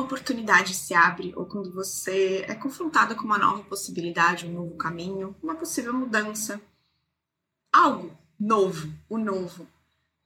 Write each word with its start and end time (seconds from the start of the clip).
uma 0.00 0.06
oportunidade 0.06 0.74
se 0.74 0.94
abre 0.94 1.34
ou 1.36 1.44
quando 1.44 1.70
você 1.70 2.44
é 2.48 2.54
confrontado 2.54 3.14
com 3.14 3.24
uma 3.24 3.36
nova 3.36 3.62
possibilidade, 3.64 4.46
um 4.46 4.52
novo 4.52 4.74
caminho, 4.76 5.36
uma 5.42 5.54
possível 5.54 5.92
mudança, 5.92 6.60
algo 7.70 8.16
novo, 8.38 8.90
o 9.10 9.18
novo, 9.18 9.68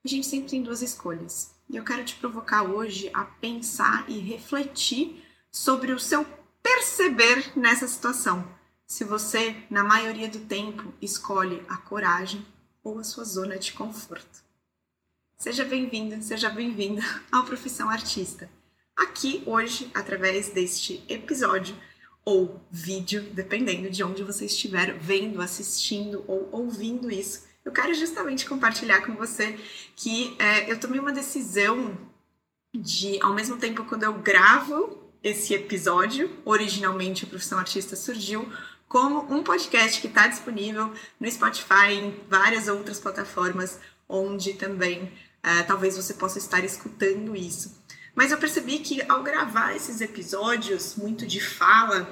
a 0.04 0.08
gente 0.08 0.26
sempre 0.26 0.50
tem 0.50 0.62
duas 0.62 0.80
escolhas. 0.80 1.52
E 1.68 1.76
eu 1.76 1.82
quero 1.82 2.04
te 2.04 2.14
provocar 2.14 2.62
hoje 2.62 3.10
a 3.12 3.24
pensar 3.24 4.08
e 4.08 4.18
refletir 4.18 5.24
sobre 5.50 5.92
o 5.92 5.98
seu 5.98 6.24
perceber 6.62 7.58
nessa 7.58 7.88
situação. 7.88 8.46
Se 8.86 9.02
você, 9.02 9.56
na 9.68 9.82
maioria 9.82 10.28
do 10.28 10.40
tempo, 10.40 10.92
escolhe 11.02 11.64
a 11.68 11.78
coragem 11.78 12.46
ou 12.82 12.98
a 12.98 13.04
sua 13.04 13.24
zona 13.24 13.58
de 13.58 13.72
conforto. 13.72 14.44
Seja 15.36 15.64
bem-vindo, 15.64 16.22
seja 16.22 16.48
bem-vinda 16.48 17.02
ao 17.32 17.44
Profissão 17.44 17.88
Artista. 17.88 18.48
Aqui 18.96 19.42
hoje, 19.46 19.90
através 19.94 20.50
deste 20.50 21.02
episódio 21.08 21.76
ou 22.24 22.60
vídeo, 22.70 23.22
dependendo 23.32 23.90
de 23.90 24.02
onde 24.02 24.22
você 24.22 24.46
estiver 24.46 24.96
vendo, 24.98 25.42
assistindo 25.42 26.24
ou 26.26 26.48
ouvindo 26.52 27.10
isso, 27.10 27.44
eu 27.64 27.72
quero 27.72 27.92
justamente 27.94 28.46
compartilhar 28.46 29.02
com 29.02 29.14
você 29.14 29.58
que 29.96 30.36
é, 30.38 30.70
eu 30.70 30.78
tomei 30.78 31.00
uma 31.00 31.12
decisão 31.12 31.98
de, 32.74 33.20
ao 33.22 33.34
mesmo 33.34 33.56
tempo, 33.56 33.84
quando 33.84 34.02
eu 34.02 34.14
gravo 34.14 35.02
esse 35.22 35.54
episódio, 35.54 36.30
originalmente 36.44 37.24
a 37.24 37.28
Profissão 37.28 37.58
Artista 37.58 37.96
surgiu 37.96 38.50
como 38.88 39.32
um 39.34 39.42
podcast 39.42 40.00
que 40.00 40.06
está 40.06 40.28
disponível 40.28 40.92
no 41.18 41.30
Spotify 41.30 41.90
e 41.90 41.94
em 41.94 42.20
várias 42.28 42.68
outras 42.68 43.00
plataformas 43.00 43.80
onde 44.08 44.52
também 44.54 45.10
é, 45.42 45.62
talvez 45.62 45.96
você 45.96 46.14
possa 46.14 46.38
estar 46.38 46.64
escutando 46.64 47.34
isso. 47.34 47.82
Mas 48.14 48.30
eu 48.30 48.38
percebi 48.38 48.78
que 48.78 49.02
ao 49.08 49.22
gravar 49.22 49.74
esses 49.74 50.00
episódios 50.00 50.94
muito 50.96 51.26
de 51.26 51.40
fala, 51.40 52.08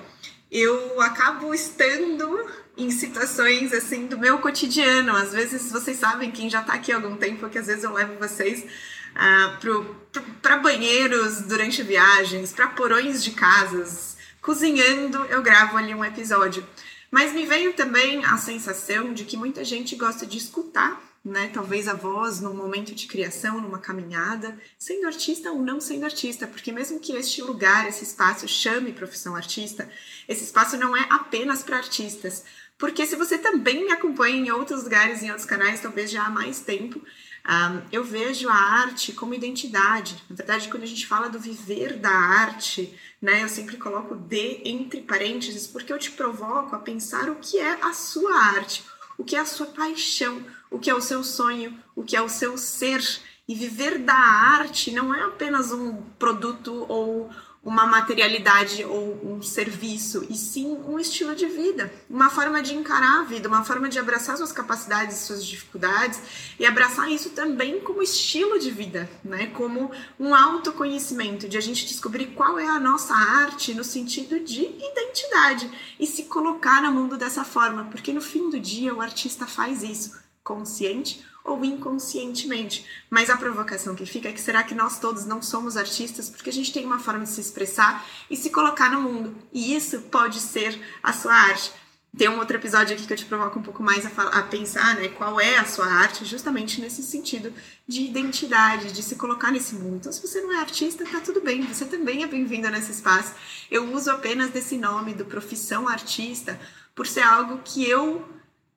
eu 0.50 1.00
acabo 1.00 1.54
estando 1.54 2.46
em 2.76 2.90
situações 2.90 3.72
assim 3.72 4.06
do 4.06 4.18
meu 4.18 4.38
cotidiano. 4.38 5.14
Às 5.16 5.32
vezes 5.32 5.70
vocês 5.70 5.96
sabem, 5.96 6.30
quem 6.30 6.50
já 6.50 6.60
está 6.60 6.74
aqui 6.74 6.92
há 6.92 6.96
algum 6.96 7.16
tempo, 7.16 7.48
que 7.48 7.58
às 7.58 7.66
vezes 7.66 7.84
eu 7.84 7.92
levo 7.92 8.18
vocês 8.18 8.64
uh, 9.12 10.22
para 10.40 10.56
banheiros 10.58 11.42
durante 11.42 11.82
viagens, 11.82 12.52
para 12.52 12.68
porões 12.68 13.22
de 13.22 13.30
casas, 13.30 14.16
cozinhando, 14.40 15.24
eu 15.26 15.42
gravo 15.42 15.76
ali 15.76 15.94
um 15.94 16.04
episódio. 16.04 16.66
Mas 17.10 17.32
me 17.32 17.46
veio 17.46 17.74
também 17.74 18.24
a 18.24 18.38
sensação 18.38 19.12
de 19.12 19.24
que 19.24 19.36
muita 19.36 19.62
gente 19.64 19.94
gosta 19.96 20.26
de 20.26 20.38
escutar 20.38 21.11
né? 21.24 21.50
Talvez 21.52 21.86
a 21.86 21.94
voz 21.94 22.40
num 22.40 22.54
momento 22.54 22.94
de 22.94 23.06
criação, 23.06 23.60
numa 23.60 23.78
caminhada, 23.78 24.58
sendo 24.78 25.06
artista 25.06 25.50
ou 25.52 25.62
não 25.62 25.80
sendo 25.80 26.04
artista, 26.04 26.46
porque 26.46 26.72
mesmo 26.72 26.98
que 26.98 27.12
este 27.12 27.42
lugar, 27.42 27.88
esse 27.88 28.02
espaço 28.02 28.48
chame 28.48 28.92
profissão 28.92 29.36
artista, 29.36 29.88
esse 30.28 30.44
espaço 30.44 30.76
não 30.76 30.96
é 30.96 31.06
apenas 31.10 31.62
para 31.62 31.76
artistas. 31.76 32.44
Porque 32.76 33.06
se 33.06 33.14
você 33.14 33.38
também 33.38 33.84
me 33.84 33.92
acompanha 33.92 34.36
em 34.36 34.50
outros 34.50 34.82
lugares, 34.82 35.22
em 35.22 35.30
outros 35.30 35.46
canais, 35.46 35.80
talvez 35.80 36.10
já 36.10 36.24
há 36.24 36.30
mais 36.30 36.60
tempo, 36.60 37.00
um, 37.44 37.82
eu 37.92 38.02
vejo 38.02 38.48
a 38.48 38.54
arte 38.54 39.12
como 39.12 39.34
identidade. 39.34 40.20
Na 40.28 40.34
verdade, 40.34 40.68
quando 40.68 40.82
a 40.82 40.86
gente 40.86 41.06
fala 41.06 41.28
do 41.28 41.38
viver 41.38 41.96
da 41.98 42.10
arte, 42.10 42.98
né, 43.20 43.42
eu 43.42 43.48
sempre 43.48 43.76
coloco 43.76 44.16
D 44.16 44.62
entre 44.64 45.00
parênteses, 45.02 45.66
porque 45.66 45.92
eu 45.92 45.98
te 45.98 46.10
provoco 46.10 46.74
a 46.74 46.80
pensar 46.80 47.30
o 47.30 47.36
que 47.36 47.58
é 47.58 47.78
a 47.82 47.92
sua 47.92 48.36
arte, 48.36 48.84
o 49.16 49.24
que 49.24 49.36
é 49.36 49.40
a 49.40 49.46
sua 49.46 49.66
paixão, 49.66 50.44
o 50.72 50.78
que 50.78 50.90
é 50.90 50.94
o 50.94 51.00
seu 51.00 51.22
sonho, 51.22 51.78
o 51.94 52.02
que 52.02 52.16
é 52.16 52.22
o 52.22 52.28
seu 52.28 52.56
ser. 52.56 53.02
E 53.48 53.54
viver 53.54 53.98
da 53.98 54.14
arte 54.14 54.90
não 54.92 55.14
é 55.14 55.22
apenas 55.22 55.72
um 55.72 56.00
produto 56.18 56.86
ou 56.88 57.30
uma 57.64 57.86
materialidade 57.86 58.84
ou 58.84 59.20
um 59.24 59.40
serviço, 59.40 60.26
e 60.28 60.34
sim 60.34 60.66
um 60.66 60.98
estilo 60.98 61.32
de 61.34 61.46
vida, 61.46 61.92
uma 62.10 62.28
forma 62.28 62.60
de 62.60 62.74
encarar 62.74 63.20
a 63.20 63.22
vida, 63.22 63.48
uma 63.48 63.64
forma 63.64 63.88
de 63.88 64.00
abraçar 64.00 64.36
suas 64.36 64.50
capacidades 64.50 65.18
suas 65.18 65.46
dificuldades 65.46 66.20
e 66.58 66.66
abraçar 66.66 67.08
isso 67.08 67.30
também 67.30 67.78
como 67.78 68.02
estilo 68.02 68.58
de 68.58 68.70
vida, 68.70 69.08
né? 69.24 69.46
Como 69.48 69.92
um 70.18 70.34
autoconhecimento, 70.34 71.48
de 71.48 71.56
a 71.56 71.60
gente 71.60 71.86
descobrir 71.86 72.26
qual 72.34 72.58
é 72.58 72.66
a 72.66 72.80
nossa 72.80 73.14
arte 73.14 73.74
no 73.74 73.84
sentido 73.84 74.40
de 74.40 74.62
identidade 74.62 75.70
e 76.00 76.06
se 76.06 76.24
colocar 76.24 76.82
no 76.82 76.90
mundo 76.90 77.16
dessa 77.16 77.44
forma, 77.44 77.84
porque 77.84 78.12
no 78.12 78.20
fim 78.20 78.50
do 78.50 78.58
dia 78.58 78.92
o 78.92 79.00
artista 79.00 79.46
faz 79.46 79.84
isso, 79.84 80.20
consciente 80.42 81.24
ou 81.44 81.64
inconscientemente. 81.64 82.86
Mas 83.10 83.30
a 83.30 83.36
provocação 83.36 83.94
que 83.94 84.06
fica 84.06 84.28
é 84.28 84.32
que 84.32 84.40
será 84.40 84.62
que 84.62 84.74
nós 84.74 84.98
todos 84.98 85.24
não 85.24 85.42
somos 85.42 85.76
artistas 85.76 86.30
porque 86.30 86.50
a 86.50 86.52
gente 86.52 86.72
tem 86.72 86.84
uma 86.84 86.98
forma 86.98 87.24
de 87.24 87.30
se 87.30 87.40
expressar 87.40 88.06
e 88.30 88.36
se 88.36 88.50
colocar 88.50 88.90
no 88.90 89.00
mundo. 89.02 89.36
E 89.52 89.74
isso 89.74 90.00
pode 90.02 90.40
ser 90.40 90.78
a 91.02 91.12
sua 91.12 91.34
arte. 91.34 91.72
Tem 92.16 92.28
um 92.28 92.38
outro 92.38 92.58
episódio 92.58 92.94
aqui 92.94 93.06
que 93.06 93.12
eu 93.12 93.16
te 93.16 93.24
provoco 93.24 93.58
um 93.58 93.62
pouco 93.62 93.82
mais 93.82 94.04
a, 94.04 94.22
a, 94.38 94.42
pensar, 94.42 94.96
né, 94.96 95.08
qual 95.08 95.40
é 95.40 95.56
a 95.56 95.64
sua 95.64 95.86
arte, 95.86 96.26
justamente 96.26 96.78
nesse 96.78 97.02
sentido 97.02 97.54
de 97.88 98.02
identidade, 98.02 98.92
de 98.92 99.02
se 99.02 99.16
colocar 99.16 99.50
nesse 99.50 99.74
mundo. 99.74 99.96
Então, 99.96 100.12
se 100.12 100.20
você 100.20 100.42
não 100.42 100.52
é 100.52 100.58
artista, 100.58 101.06
tá 101.10 101.20
tudo 101.20 101.40
bem, 101.40 101.62
você 101.62 101.86
também 101.86 102.22
é 102.22 102.26
bem-vinda 102.26 102.70
nesse 102.70 102.92
espaço. 102.92 103.32
Eu 103.70 103.90
uso 103.94 104.10
apenas 104.10 104.50
desse 104.50 104.76
nome 104.76 105.14
do 105.14 105.24
profissão 105.24 105.88
artista 105.88 106.60
por 106.94 107.06
ser 107.06 107.22
algo 107.22 107.62
que 107.64 107.88
eu 107.88 108.22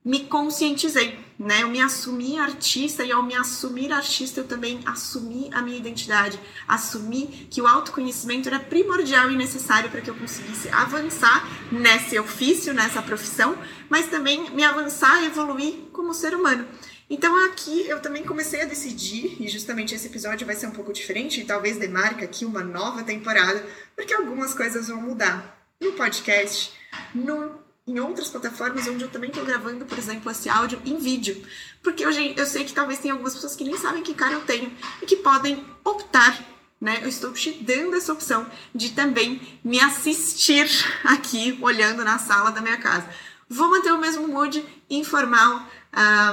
me 0.06 0.20
conscientizei, 0.20 1.18
né? 1.38 1.64
Eu 1.64 1.70
me 1.70 1.82
assumi 1.82 2.38
artista 2.38 3.04
e 3.04 3.12
ao 3.12 3.24
me 3.24 3.34
assumir 3.34 3.92
artista 3.92 4.40
eu 4.40 4.48
também 4.48 4.80
assumi 4.86 5.50
a 5.52 5.64
minha 5.64 5.78
identidade, 5.78 6.40
assumi 6.68 7.48
que 7.50 7.60
o 7.60 7.66
autoconhecimento 7.66 8.48
era 8.48 8.60
primordial 8.60 9.32
e 9.32 9.36
necessário 9.36 9.90
para 9.90 10.02
que 10.02 10.10
eu 10.10 10.16
conseguisse 10.16 10.70
avançar 10.70 11.44
nesse 11.72 12.20
ofício, 12.20 12.72
nessa 12.72 13.02
profissão, 13.02 13.58
mas 13.90 14.08
também 14.08 14.52
me 14.52 14.64
avançar 14.64 15.24
evoluir 15.24 15.74
como 15.92 16.14
ser 16.14 16.36
humano. 16.36 16.68
Então 17.10 17.36
aqui 17.46 17.88
eu 17.88 18.00
também 18.00 18.24
comecei 18.24 18.62
a 18.62 18.66
decidir, 18.66 19.38
e 19.40 19.48
justamente 19.48 19.96
esse 19.96 20.08
episódio 20.08 20.46
vai 20.46 20.56
ser 20.56 20.68
um 20.68 20.72
pouco 20.72 20.94
diferente, 20.94 21.42
e 21.42 21.46
talvez 21.46 21.78
demarque 21.78 22.24
aqui 22.24 22.46
uma 22.46 22.64
nova 22.64 23.04
temporada, 23.04 23.66
porque 23.96 24.14
algumas 24.14 24.54
coisas 24.54 24.88
vão 24.88 25.02
mudar 25.02 25.68
no 25.80 25.94
podcast, 25.94 26.74
no 27.14 27.65
em 27.88 28.00
outras 28.00 28.30
plataformas 28.30 28.88
onde 28.88 29.04
eu 29.04 29.10
também 29.10 29.30
estou 29.30 29.46
gravando, 29.46 29.86
por 29.86 29.98
exemplo, 29.98 30.32
esse 30.32 30.50
áudio 30.50 30.82
em 30.86 30.98
vídeo. 30.98 31.46
Porque 31.84 32.04
eu, 32.04 32.10
eu 32.10 32.46
sei 32.46 32.66
que 32.66 32.74
talvez 32.74 33.00
tenha 33.00 33.14
algumas 33.14 33.36
pessoas 33.36 33.56
que 33.56 33.64
nem 33.64 33.78
sabem 33.78 34.02
que 34.02 34.14
cara 34.14 34.34
eu 34.34 34.42
tenho 34.42 34.72
e 35.02 35.06
que 35.06 35.18
podem 35.18 35.64
optar, 35.84 36.44
né? 36.82 37.00
Eu 37.04 37.10
estou 37.10 37.32
te 37.32 37.52
dando 37.52 37.96
essa 37.96 38.12
opção 38.12 38.50
de 38.74 38.92
também 38.92 39.60
me 39.64 39.80
assistir 39.80 40.68
aqui, 41.04 41.58
olhando 41.62 42.04
na 42.04 42.18
sala 42.18 42.52
da 42.52 42.62
minha 42.62 42.78
casa. 42.78 43.08
Vou 43.48 43.70
manter 43.70 43.92
o 43.92 44.00
mesmo 44.00 44.28
mood 44.28 44.66
informal, 44.90 45.62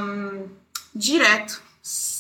um, 0.03 0.49
direto, 0.95 1.61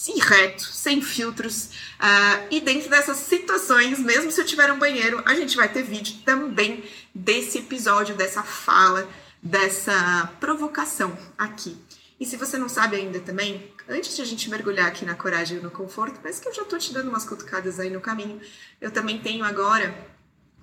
e 0.09 0.20
reto, 0.20 0.64
sem 0.64 1.00
filtros. 1.00 1.66
Uh, 1.99 2.47
e 2.50 2.60
dentro 2.60 2.91
dessas 2.91 3.16
situações, 3.19 4.00
mesmo 4.00 4.31
se 4.32 4.41
eu 4.41 4.44
tiver 4.44 4.70
um 4.72 4.78
banheiro, 4.78 5.22
a 5.25 5.34
gente 5.34 5.56
vai 5.56 5.69
ter 5.69 5.84
vídeo 5.84 6.16
também 6.25 6.84
desse 7.14 7.59
episódio, 7.59 8.16
dessa 8.16 8.43
fala 8.43 9.09
dessa 9.42 10.30
provocação 10.38 11.16
aqui. 11.36 11.76
E 12.20 12.25
se 12.25 12.36
você 12.36 12.56
não 12.56 12.69
sabe 12.69 12.97
ainda 12.97 13.19
também, 13.19 13.72
antes 13.88 14.14
de 14.14 14.22
a 14.22 14.25
gente 14.25 14.48
mergulhar 14.48 14.86
aqui 14.86 15.04
na 15.04 15.14
coragem 15.14 15.58
e 15.58 15.60
no 15.60 15.70
conforto, 15.70 16.20
parece 16.20 16.41
que 16.41 16.48
eu 16.48 16.54
já 16.54 16.64
tô 16.64 16.78
te 16.78 16.92
dando 16.92 17.08
umas 17.08 17.25
cutucadas 17.25 17.81
aí 17.81 17.91
no 17.91 18.00
caminho, 18.00 18.41
eu 18.81 18.92
também 18.92 19.19
tenho 19.19 19.44
agora 19.44 19.92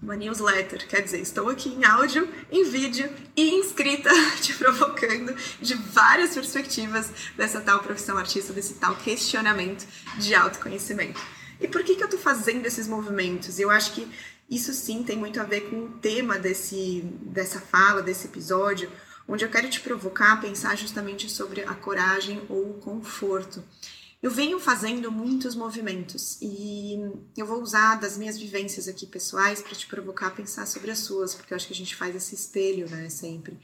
uma 0.01 0.15
newsletter, 0.15 0.87
quer 0.87 1.01
dizer, 1.01 1.19
estou 1.19 1.49
aqui 1.49 1.67
em 1.69 1.83
áudio, 1.83 2.29
em 2.49 2.63
vídeo 2.63 3.11
e 3.35 3.55
inscrita, 3.55 4.09
te 4.41 4.53
provocando 4.53 5.35
de 5.61 5.73
várias 5.73 6.33
perspectivas 6.33 7.11
dessa 7.35 7.59
tal 7.59 7.79
profissão 7.79 8.17
artista, 8.17 8.53
desse 8.53 8.75
tal 8.75 8.95
questionamento 8.95 9.85
de 10.17 10.33
autoconhecimento. 10.33 11.19
E 11.59 11.67
por 11.67 11.83
que, 11.83 11.95
que 11.95 12.01
eu 12.01 12.05
estou 12.05 12.19
fazendo 12.19 12.65
esses 12.65 12.87
movimentos? 12.87 13.59
Eu 13.59 13.69
acho 13.69 13.91
que 13.91 14.09
isso 14.49 14.73
sim 14.73 15.03
tem 15.03 15.17
muito 15.17 15.39
a 15.39 15.43
ver 15.43 15.69
com 15.69 15.83
o 15.83 15.91
tema 15.99 16.39
desse, 16.39 17.01
dessa 17.21 17.59
fala, 17.59 18.01
desse 18.01 18.27
episódio, 18.27 18.91
onde 19.27 19.45
eu 19.45 19.49
quero 19.49 19.69
te 19.69 19.79
provocar 19.79 20.33
a 20.33 20.37
pensar 20.37 20.75
justamente 20.75 21.29
sobre 21.29 21.61
a 21.61 21.73
coragem 21.75 22.41
ou 22.49 22.71
o 22.71 22.73
conforto. 22.79 23.63
Eu 24.21 24.31
venho 24.31 24.59
fazendo 24.59 25.11
muitos 25.11 25.55
movimentos 25.55 26.37
e 26.41 26.97
eu 27.37 27.45
vou 27.45 27.61
usar 27.61 27.95
das 27.95 28.17
minhas 28.17 28.37
vivências 28.37 28.87
aqui 28.87 29.05
pessoais 29.05 29.61
para 29.61 29.75
te 29.75 29.87
provocar 29.87 30.27
a 30.27 30.31
pensar 30.31 30.65
sobre 30.65 30.91
as 30.91 30.99
suas, 30.99 31.35
porque 31.35 31.53
eu 31.53 31.55
acho 31.55 31.67
que 31.67 31.73
a 31.73 31.75
gente 31.75 31.95
faz 31.95 32.15
esse 32.15 32.35
espelho, 32.35 32.89
né, 32.89 33.07
sempre 33.09 33.57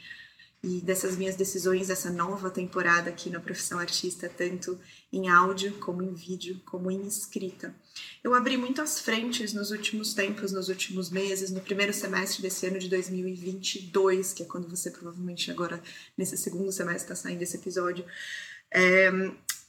e 0.65 0.81
dessas 0.81 1.15
minhas 1.15 1.35
decisões 1.35 1.89
dessa 1.89 2.09
nova 2.09 2.49
temporada 2.49 3.11
aqui 3.11 3.29
na 3.29 3.39
profissão 3.39 3.77
artista, 3.77 4.27
tanto 4.27 4.79
em 5.13 5.29
áudio 5.29 5.73
como 5.73 6.01
em 6.01 6.11
vídeo, 6.11 6.59
como 6.65 6.89
em 6.89 7.05
escrita. 7.05 7.75
Eu 8.23 8.33
abri 8.33 8.57
muitas 8.57 8.99
frentes 8.99 9.53
nos 9.53 9.69
últimos 9.69 10.15
tempos, 10.15 10.51
nos 10.51 10.67
últimos 10.67 11.11
meses, 11.11 11.51
no 11.51 11.61
primeiro 11.61 11.93
semestre 11.93 12.41
desse 12.41 12.65
ano 12.65 12.79
de 12.79 12.89
2022, 12.89 14.33
que 14.33 14.41
é 14.41 14.45
quando 14.47 14.67
você 14.67 14.89
provavelmente 14.89 15.51
agora, 15.51 15.79
nesse 16.17 16.35
segundo 16.35 16.71
semestre, 16.71 17.03
está 17.03 17.15
saindo 17.15 17.43
esse 17.43 17.57
episódio. 17.57 18.03
É, 18.73 19.11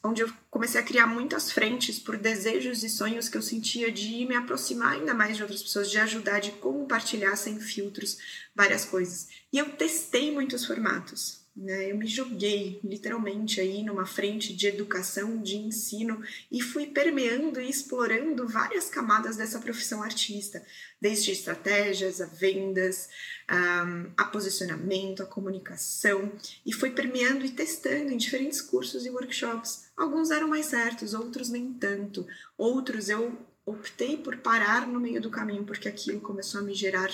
onde 0.06 0.23
eu 0.23 0.32
comecei 0.50 0.81
a 0.81 0.85
criar 0.85 1.06
muitas 1.06 1.50
frentes 1.50 1.99
por 1.99 2.17
desejos 2.17 2.82
e 2.82 2.88
sonhos 2.88 3.29
que 3.29 3.37
eu 3.37 3.43
sentia 3.43 3.91
de 3.91 4.25
me 4.26 4.35
aproximar 4.35 4.94
ainda 4.94 5.14
mais 5.14 5.37
de 5.37 5.43
outras 5.43 5.62
pessoas, 5.62 5.91
de 5.91 5.99
ajudar, 5.99 6.41
de 6.41 6.53
compartilhar 6.53 7.37
sem 7.37 7.58
filtros 7.61 8.19
várias 8.55 8.85
coisas. 8.85 9.29
E 9.53 9.58
eu 9.58 9.70
testei 9.73 10.32
muitos 10.32 10.64
formatos. 10.64 11.45
Né? 11.56 11.91
Eu 11.91 11.97
me 11.97 12.06
joguei 12.06 12.79
literalmente 12.85 13.62
aí 13.62 13.82
numa 13.82 14.05
frente 14.05 14.55
de 14.55 14.67
educação, 14.67 15.41
de 15.41 15.56
ensino 15.56 16.23
e 16.53 16.61
fui 16.61 16.87
permeando 16.88 17.58
e 17.58 17.70
explorando 17.70 18.47
várias 18.47 18.91
camadas 18.91 19.38
dessa 19.38 19.58
profissão 19.58 20.03
artista, 20.03 20.62
desde 21.00 21.32
estratégias, 21.32 22.20
a 22.20 22.26
vendas, 22.26 23.08
a 23.49 24.25
posicionamento, 24.25 25.23
a 25.23 25.26
comunicação, 25.26 26.31
e 26.64 26.75
fui 26.75 26.91
permeando 26.91 27.47
e 27.47 27.50
testando 27.50 28.12
em 28.12 28.19
diferentes 28.19 28.61
cursos 28.61 29.06
e 29.06 29.11
workshops. 29.11 29.87
Alguns 29.97 30.31
eram 30.31 30.49
mais 30.49 30.67
certos, 30.67 31.14
outros 31.14 31.49
nem 31.49 31.73
tanto, 31.73 32.26
outros 32.58 33.08
eu 33.08 33.35
optei 33.64 34.19
por 34.19 34.37
parar 34.37 34.87
no 34.87 35.00
meio 35.00 35.23
do 35.23 35.31
caminho 35.31 35.64
porque 35.64 35.88
aquilo 35.88 36.20
começou 36.20 36.61
a 36.61 36.64
me 36.64 36.75
gerar 36.75 37.11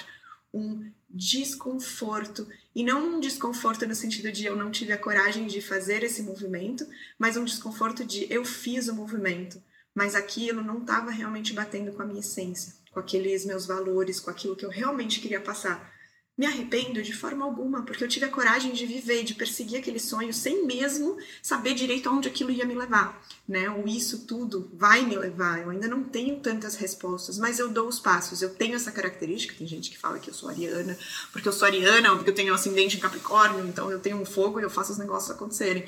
um 0.53 0.91
desconforto. 1.09 2.49
E 2.75 2.83
não 2.83 3.17
um 3.17 3.21
desconforto 3.21 3.87
no 3.87 3.95
sentido 3.95 4.33
de 4.33 4.45
eu 4.45 4.57
não 4.57 4.71
tive 4.71 4.93
a 4.93 4.99
coragem 4.99 5.47
de 5.47 5.61
fazer 5.61 6.03
esse 6.03 6.23
movimento, 6.23 6.87
mas 7.19 7.37
um 7.37 7.45
desconforto 7.45 8.05
de 8.05 8.27
eu 8.33 8.45
fiz 8.45 8.89
o 8.89 8.95
movimento, 8.95 9.63
mas 9.95 10.15
aquilo 10.15 10.63
não 10.63 10.81
estava 10.81 11.11
realmente 11.11 11.53
batendo 11.53 11.93
com 11.93 12.03
a 12.03 12.07
minha 12.07 12.21
essência, 12.21 12.75
com 12.91 13.01
aqueles 13.01 13.45
meus 13.45 13.67
valores, 13.67 14.21
com 14.21 14.31
aquilo 14.31 14.57
que 14.57 14.65
eu 14.65 14.71
realmente 14.71 15.21
queria 15.21 15.41
passar. 15.41 15.93
Me 16.37 16.47
arrependo 16.47 17.03
de 17.03 17.13
forma 17.13 17.45
alguma, 17.45 17.83
porque 17.83 18.03
eu 18.03 18.09
tive 18.09 18.25
a 18.25 18.31
coragem 18.31 18.73
de 18.73 18.87
viver, 18.87 19.23
de 19.23 19.35
perseguir 19.35 19.79
aquele 19.79 20.01
sonho 20.01 20.33
sem 20.33 20.65
mesmo 20.67 21.19
saber 21.43 21.75
direito 21.75 22.09
aonde 22.09 22.27
aquilo 22.27 22.51
ia 22.51 22.65
me 22.65 22.75
levar, 22.75 23.23
né? 23.47 23.69
Ou 23.69 23.87
isso 23.87 24.27
tudo 24.27 24.71
vai 24.73 25.03
me 25.03 25.15
levar. 25.15 25.61
Eu 25.61 25.69
ainda 25.69 25.87
não 25.87 26.03
tenho 26.03 26.41
tantas 26.41 26.75
respostas, 26.75 27.37
mas 27.37 27.59
eu 27.59 27.69
dou 27.69 27.87
os 27.87 28.01
passos. 28.01 28.41
Eu 28.41 28.55
tenho 28.55 28.75
essa 28.75 28.91
característica. 28.91 29.55
Tem 29.55 29.67
gente 29.67 29.91
que 29.91 29.99
fala 29.99 30.19
que 30.19 30.31
eu 30.31 30.35
sou 30.35 30.49
ariana, 30.49 30.99
porque 31.33 31.49
eu 31.49 31.53
sou 31.53 31.67
ariana, 31.67 32.17
porque 32.17 32.31
eu 32.31 32.35
tenho 32.35 32.53
um 32.53 32.57
ascendente 32.57 32.97
em 32.97 33.01
Capricórnio, 33.01 33.67
então 33.67 33.91
eu 33.91 34.01
tenho 34.01 34.17
um 34.17 34.25
fogo 34.25 34.59
e 34.59 34.63
eu 34.63 34.71
faço 34.71 34.93
os 34.93 34.99
negócios 34.99 35.31
acontecerem. 35.31 35.87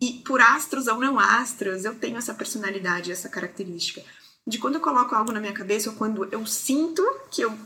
E 0.00 0.14
por 0.26 0.40
astros 0.40 0.88
ou 0.88 0.98
não 0.98 1.18
astros, 1.18 1.84
eu 1.84 1.94
tenho 1.94 2.18
essa 2.18 2.34
personalidade, 2.34 3.12
essa 3.12 3.28
característica 3.28 4.02
de 4.46 4.58
quando 4.58 4.76
eu 4.76 4.80
coloco 4.80 5.14
algo 5.14 5.32
na 5.32 5.40
minha 5.40 5.52
cabeça 5.52 5.90
ou 5.90 5.96
quando 5.96 6.24
eu 6.30 6.46
sinto 6.46 7.02
que 7.30 7.42
eu 7.42 7.56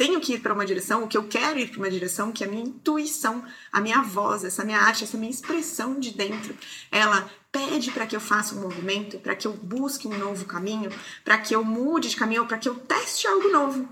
tenho 0.00 0.18
que 0.18 0.32
ir 0.32 0.40
para 0.40 0.54
uma 0.54 0.64
direção, 0.64 1.04
o 1.04 1.06
que 1.06 1.18
eu 1.18 1.28
quero 1.28 1.58
ir 1.58 1.68
para 1.68 1.76
uma 1.76 1.90
direção, 1.90 2.32
que 2.32 2.42
é 2.42 2.46
a 2.46 2.50
minha 2.50 2.64
intuição, 2.64 3.44
a 3.70 3.82
minha 3.82 4.00
voz, 4.00 4.44
essa 4.44 4.64
minha 4.64 4.78
arte, 4.78 5.04
essa 5.04 5.18
minha 5.18 5.30
expressão 5.30 6.00
de 6.00 6.12
dentro, 6.12 6.56
ela 6.90 7.30
pede 7.52 7.90
para 7.90 8.06
que 8.06 8.16
eu 8.16 8.20
faça 8.20 8.54
um 8.54 8.62
movimento, 8.62 9.18
para 9.18 9.36
que 9.36 9.46
eu 9.46 9.52
busque 9.52 10.08
um 10.08 10.16
novo 10.16 10.46
caminho, 10.46 10.90
para 11.22 11.36
que 11.36 11.54
eu 11.54 11.62
mude 11.62 12.08
de 12.08 12.16
caminho, 12.16 12.46
para 12.46 12.56
que 12.56 12.66
eu 12.66 12.76
teste 12.76 13.26
algo 13.26 13.50
novo. 13.50 13.86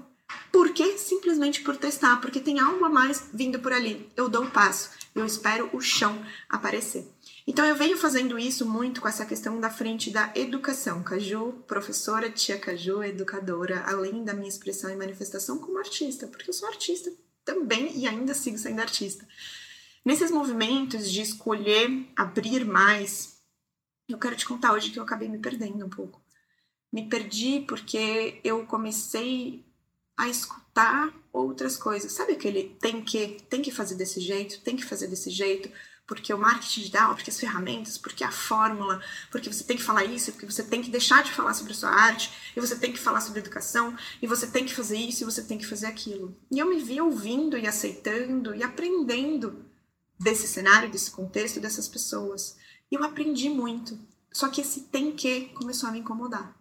Por 0.50 0.70
quê? 0.70 0.96
Simplesmente 0.96 1.60
por 1.60 1.76
testar, 1.76 2.16
porque 2.22 2.40
tem 2.40 2.58
algo 2.58 2.86
a 2.86 2.88
mais 2.88 3.28
vindo 3.34 3.58
por 3.58 3.74
ali. 3.74 4.10
Eu 4.16 4.30
dou 4.30 4.44
o 4.44 4.46
um 4.46 4.50
passo, 4.50 4.88
eu 5.14 5.26
espero 5.26 5.68
o 5.74 5.80
chão 5.82 6.24
aparecer. 6.48 7.06
Então 7.50 7.64
eu 7.64 7.74
venho 7.74 7.96
fazendo 7.96 8.38
isso 8.38 8.68
muito 8.68 9.00
com 9.00 9.08
essa 9.08 9.24
questão 9.24 9.58
da 9.58 9.70
frente 9.70 10.10
da 10.10 10.30
educação. 10.34 11.02
Caju, 11.02 11.64
professora, 11.66 12.30
tia 12.30 12.58
Caju, 12.58 13.02
educadora, 13.02 13.84
além 13.86 14.22
da 14.22 14.34
minha 14.34 14.50
expressão 14.50 14.90
e 14.90 14.96
manifestação 14.96 15.58
como 15.58 15.78
artista, 15.78 16.26
porque 16.26 16.50
eu 16.50 16.52
sou 16.52 16.68
artista 16.68 17.10
também 17.46 17.96
e 17.96 18.06
ainda 18.06 18.34
sigo 18.34 18.58
sendo 18.58 18.80
artista. 18.80 19.26
Nesses 20.04 20.30
movimentos 20.30 21.10
de 21.10 21.22
escolher 21.22 21.88
abrir 22.14 22.66
mais, 22.66 23.38
eu 24.06 24.18
quero 24.18 24.36
te 24.36 24.44
contar 24.44 24.74
hoje 24.74 24.90
que 24.90 24.98
eu 24.98 25.02
acabei 25.02 25.30
me 25.30 25.38
perdendo 25.38 25.86
um 25.86 25.88
pouco. 25.88 26.20
Me 26.92 27.08
perdi 27.08 27.64
porque 27.66 28.42
eu 28.44 28.66
comecei 28.66 29.64
a 30.18 30.28
escutar 30.28 31.14
outras 31.32 31.78
coisas. 31.78 32.12
Sabe 32.12 32.32
aquele 32.32 32.76
tem 32.78 33.02
que, 33.02 33.38
tem 33.48 33.62
que 33.62 33.70
fazer 33.70 33.94
desse 33.94 34.20
jeito, 34.20 34.60
tem 34.60 34.76
que 34.76 34.84
fazer 34.84 35.06
desse 35.06 35.30
jeito, 35.30 35.70
porque 36.08 36.32
o 36.32 36.38
marketing 36.38 36.80
digital, 36.80 37.14
porque 37.14 37.28
as 37.28 37.38
ferramentas, 37.38 37.98
porque 37.98 38.24
a 38.24 38.30
fórmula, 38.30 39.00
porque 39.30 39.52
você 39.52 39.62
tem 39.62 39.76
que 39.76 39.82
falar 39.82 40.04
isso, 40.04 40.32
porque 40.32 40.50
você 40.50 40.62
tem 40.62 40.80
que 40.80 40.90
deixar 40.90 41.22
de 41.22 41.30
falar 41.30 41.52
sobre 41.52 41.72
a 41.72 41.76
sua 41.76 41.90
arte, 41.90 42.32
e 42.56 42.60
você 42.60 42.74
tem 42.74 42.90
que 42.90 42.98
falar 42.98 43.20
sobre 43.20 43.40
educação, 43.40 43.94
e 44.20 44.26
você 44.26 44.46
tem 44.46 44.64
que 44.64 44.74
fazer 44.74 44.96
isso, 44.96 45.22
e 45.22 45.26
você 45.26 45.42
tem 45.42 45.58
que 45.58 45.66
fazer 45.66 45.86
aquilo. 45.86 46.34
E 46.50 46.58
eu 46.58 46.66
me 46.66 46.80
vi 46.80 46.98
ouvindo 46.98 47.58
e 47.58 47.66
aceitando 47.66 48.54
e 48.54 48.62
aprendendo 48.62 49.66
desse 50.18 50.48
cenário, 50.48 50.90
desse 50.90 51.10
contexto, 51.10 51.60
dessas 51.60 51.86
pessoas. 51.86 52.56
E 52.90 52.94
eu 52.94 53.04
aprendi 53.04 53.50
muito. 53.50 53.98
Só 54.32 54.48
que 54.48 54.62
esse 54.62 54.84
tem 54.84 55.12
que 55.12 55.50
começou 55.54 55.90
a 55.90 55.92
me 55.92 55.98
incomodar. 55.98 56.56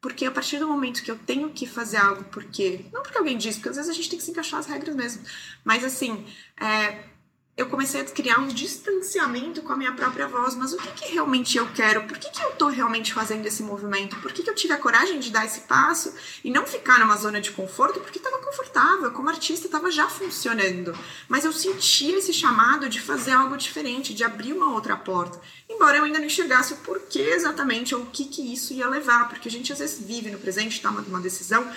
Porque 0.00 0.24
a 0.24 0.30
partir 0.30 0.58
do 0.58 0.68
momento 0.68 1.02
que 1.02 1.10
eu 1.10 1.18
tenho 1.18 1.50
que 1.50 1.66
fazer 1.66 1.96
algo 1.96 2.24
porque. 2.24 2.86
Não 2.92 3.02
porque 3.02 3.18
alguém 3.18 3.36
diz, 3.36 3.56
porque 3.56 3.70
às 3.70 3.76
vezes 3.76 3.90
a 3.90 3.94
gente 3.94 4.10
tem 4.10 4.18
que 4.18 4.24
se 4.24 4.30
encaixar 4.30 4.60
as 4.60 4.66
regras 4.66 4.94
mesmo. 4.94 5.24
Mas 5.64 5.82
assim, 5.82 6.26
é, 6.60 7.13
eu 7.56 7.66
comecei 7.66 8.00
a 8.00 8.04
criar 8.04 8.40
um 8.40 8.48
distanciamento 8.48 9.62
com 9.62 9.72
a 9.72 9.76
minha 9.76 9.92
própria 9.92 10.26
voz. 10.26 10.56
Mas 10.56 10.72
o 10.72 10.76
que, 10.76 10.88
que 10.88 11.12
realmente 11.12 11.56
eu 11.56 11.70
quero? 11.72 12.02
Por 12.02 12.18
que, 12.18 12.28
que 12.30 12.42
eu 12.42 12.50
estou 12.50 12.68
realmente 12.68 13.14
fazendo 13.14 13.46
esse 13.46 13.62
movimento? 13.62 14.16
Por 14.16 14.32
que, 14.32 14.42
que 14.42 14.50
eu 14.50 14.54
tive 14.56 14.72
a 14.72 14.78
coragem 14.78 15.20
de 15.20 15.30
dar 15.30 15.44
esse 15.44 15.60
passo 15.60 16.12
e 16.42 16.50
não 16.50 16.66
ficar 16.66 16.98
numa 16.98 17.16
zona 17.16 17.40
de 17.40 17.52
conforto? 17.52 18.00
Porque 18.00 18.18
estava 18.18 18.38
confortável, 18.38 19.12
como 19.12 19.28
artista 19.28 19.66
estava 19.66 19.88
já 19.88 20.08
funcionando. 20.08 20.98
Mas 21.28 21.44
eu 21.44 21.52
sentia 21.52 22.18
esse 22.18 22.32
chamado 22.32 22.88
de 22.88 23.00
fazer 23.00 23.30
algo 23.30 23.56
diferente, 23.56 24.14
de 24.14 24.24
abrir 24.24 24.52
uma 24.52 24.72
outra 24.72 24.96
porta. 24.96 25.40
Embora 25.70 25.98
eu 25.98 26.04
ainda 26.04 26.18
não 26.18 26.26
enxergasse 26.26 26.72
o 26.72 26.78
porquê 26.78 27.20
exatamente 27.20 27.94
ou 27.94 28.02
o 28.02 28.06
que, 28.06 28.24
que 28.24 28.52
isso 28.52 28.72
ia 28.72 28.88
levar. 28.88 29.28
Porque 29.28 29.48
a 29.48 29.50
gente 29.50 29.72
às 29.72 29.78
vezes 29.78 30.04
vive 30.04 30.28
no 30.28 30.38
presente, 30.40 30.82
toma 30.82 31.02
uma 31.02 31.20
decisão 31.20 31.70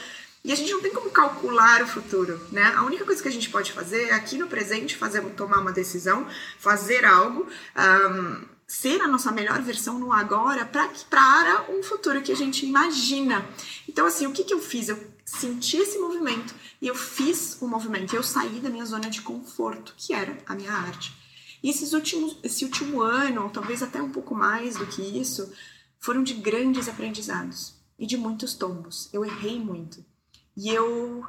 e 0.47 0.51
a 0.53 0.55
gente 0.55 0.71
não 0.71 0.81
tem 0.81 0.93
como 0.93 1.09
calcular 1.09 1.83
o 1.83 1.87
futuro, 1.87 2.39
né? 2.53 2.73
A 2.73 2.85
única 2.85 3.03
coisa 3.03 3.21
que 3.21 3.27
a 3.27 3.31
gente 3.31 3.49
pode 3.49 3.73
fazer 3.73 4.03
é 4.03 4.13
aqui 4.13 4.37
no 4.37 4.47
presente 4.47 4.95
fazer 4.95 5.21
tomar 5.31 5.59
uma 5.59 5.73
decisão, 5.73 6.25
fazer 6.57 7.03
algo, 7.03 7.45
um, 7.75 8.45
ser 8.65 9.01
a 9.01 9.09
nossa 9.09 9.29
melhor 9.29 9.61
versão 9.61 9.99
no 9.99 10.13
agora 10.13 10.65
para 10.65 11.65
um 11.67 11.83
futuro 11.83 12.21
que 12.21 12.31
a 12.31 12.35
gente 12.35 12.65
imagina. 12.65 13.45
Então, 13.89 14.05
assim, 14.05 14.25
o 14.25 14.31
que, 14.31 14.45
que 14.45 14.53
eu 14.53 14.61
fiz? 14.61 14.87
Eu 14.87 14.97
senti 15.25 15.75
esse 15.75 15.99
movimento 15.99 16.55
e 16.81 16.87
eu 16.87 16.95
fiz 16.95 17.57
o 17.59 17.67
movimento. 17.67 18.15
Eu 18.15 18.23
saí 18.23 18.61
da 18.61 18.69
minha 18.69 18.85
zona 18.85 19.09
de 19.09 19.21
conforto, 19.21 19.93
que 19.97 20.13
era 20.13 20.37
a 20.45 20.55
minha 20.55 20.71
arte. 20.71 21.13
E 21.61 21.69
esses 21.69 21.91
últimos, 21.91 22.37
esse 22.41 22.63
último 22.63 23.01
ano, 23.01 23.43
ou 23.43 23.49
talvez 23.49 23.83
até 23.83 24.01
um 24.01 24.13
pouco 24.13 24.33
mais 24.33 24.77
do 24.77 24.85
que 24.85 25.01
isso, 25.01 25.51
foram 25.99 26.23
de 26.23 26.35
grandes 26.35 26.87
aprendizados 26.87 27.73
e 27.99 28.05
de 28.05 28.15
muitos 28.15 28.53
tombos. 28.53 29.09
Eu 29.11 29.25
errei 29.25 29.59
muito. 29.59 30.06
E 30.57 30.69
eu 30.69 31.23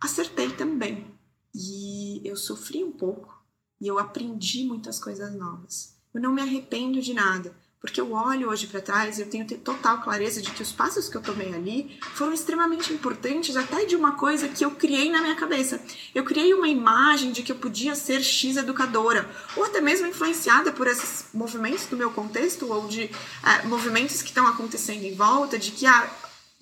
acertei 0.00 0.48
também. 0.48 1.06
E 1.54 2.22
eu 2.24 2.36
sofri 2.36 2.82
um 2.82 2.90
pouco 2.90 3.36
e 3.78 3.86
eu 3.86 3.98
aprendi 3.98 4.64
muitas 4.64 4.98
coisas 4.98 5.34
novas. 5.34 5.94
Eu 6.14 6.22
não 6.22 6.32
me 6.32 6.40
arrependo 6.40 7.02
de 7.02 7.12
nada, 7.12 7.54
porque 7.78 8.00
eu 8.00 8.12
olho 8.12 8.48
hoje 8.48 8.66
para 8.66 8.80
trás 8.80 9.18
e 9.18 9.22
eu 9.22 9.28
tenho 9.28 9.46
total 9.58 10.00
clareza 10.00 10.40
de 10.40 10.50
que 10.50 10.62
os 10.62 10.72
passos 10.72 11.08
que 11.08 11.16
eu 11.16 11.22
tomei 11.22 11.54
ali 11.54 11.98
foram 12.14 12.32
extremamente 12.32 12.92
importantes, 12.92 13.54
até 13.54 13.84
de 13.84 13.94
uma 13.94 14.12
coisa 14.12 14.48
que 14.48 14.64
eu 14.64 14.70
criei 14.70 15.10
na 15.10 15.20
minha 15.20 15.36
cabeça. 15.36 15.78
Eu 16.14 16.24
criei 16.24 16.54
uma 16.54 16.68
imagem 16.68 17.32
de 17.32 17.42
que 17.42 17.52
eu 17.52 17.56
podia 17.56 17.94
ser 17.94 18.22
X 18.22 18.56
educadora, 18.56 19.30
ou 19.54 19.64
até 19.64 19.82
mesmo 19.82 20.06
influenciada 20.06 20.72
por 20.72 20.86
esses 20.86 21.26
movimentos 21.34 21.84
do 21.86 21.96
meu 21.96 22.10
contexto, 22.10 22.72
ou 22.72 22.88
de 22.88 23.10
é, 23.44 23.66
movimentos 23.66 24.22
que 24.22 24.30
estão 24.30 24.46
acontecendo 24.46 25.04
em 25.04 25.14
volta, 25.14 25.58
de 25.58 25.70
que 25.72 25.84
a, 25.84 26.10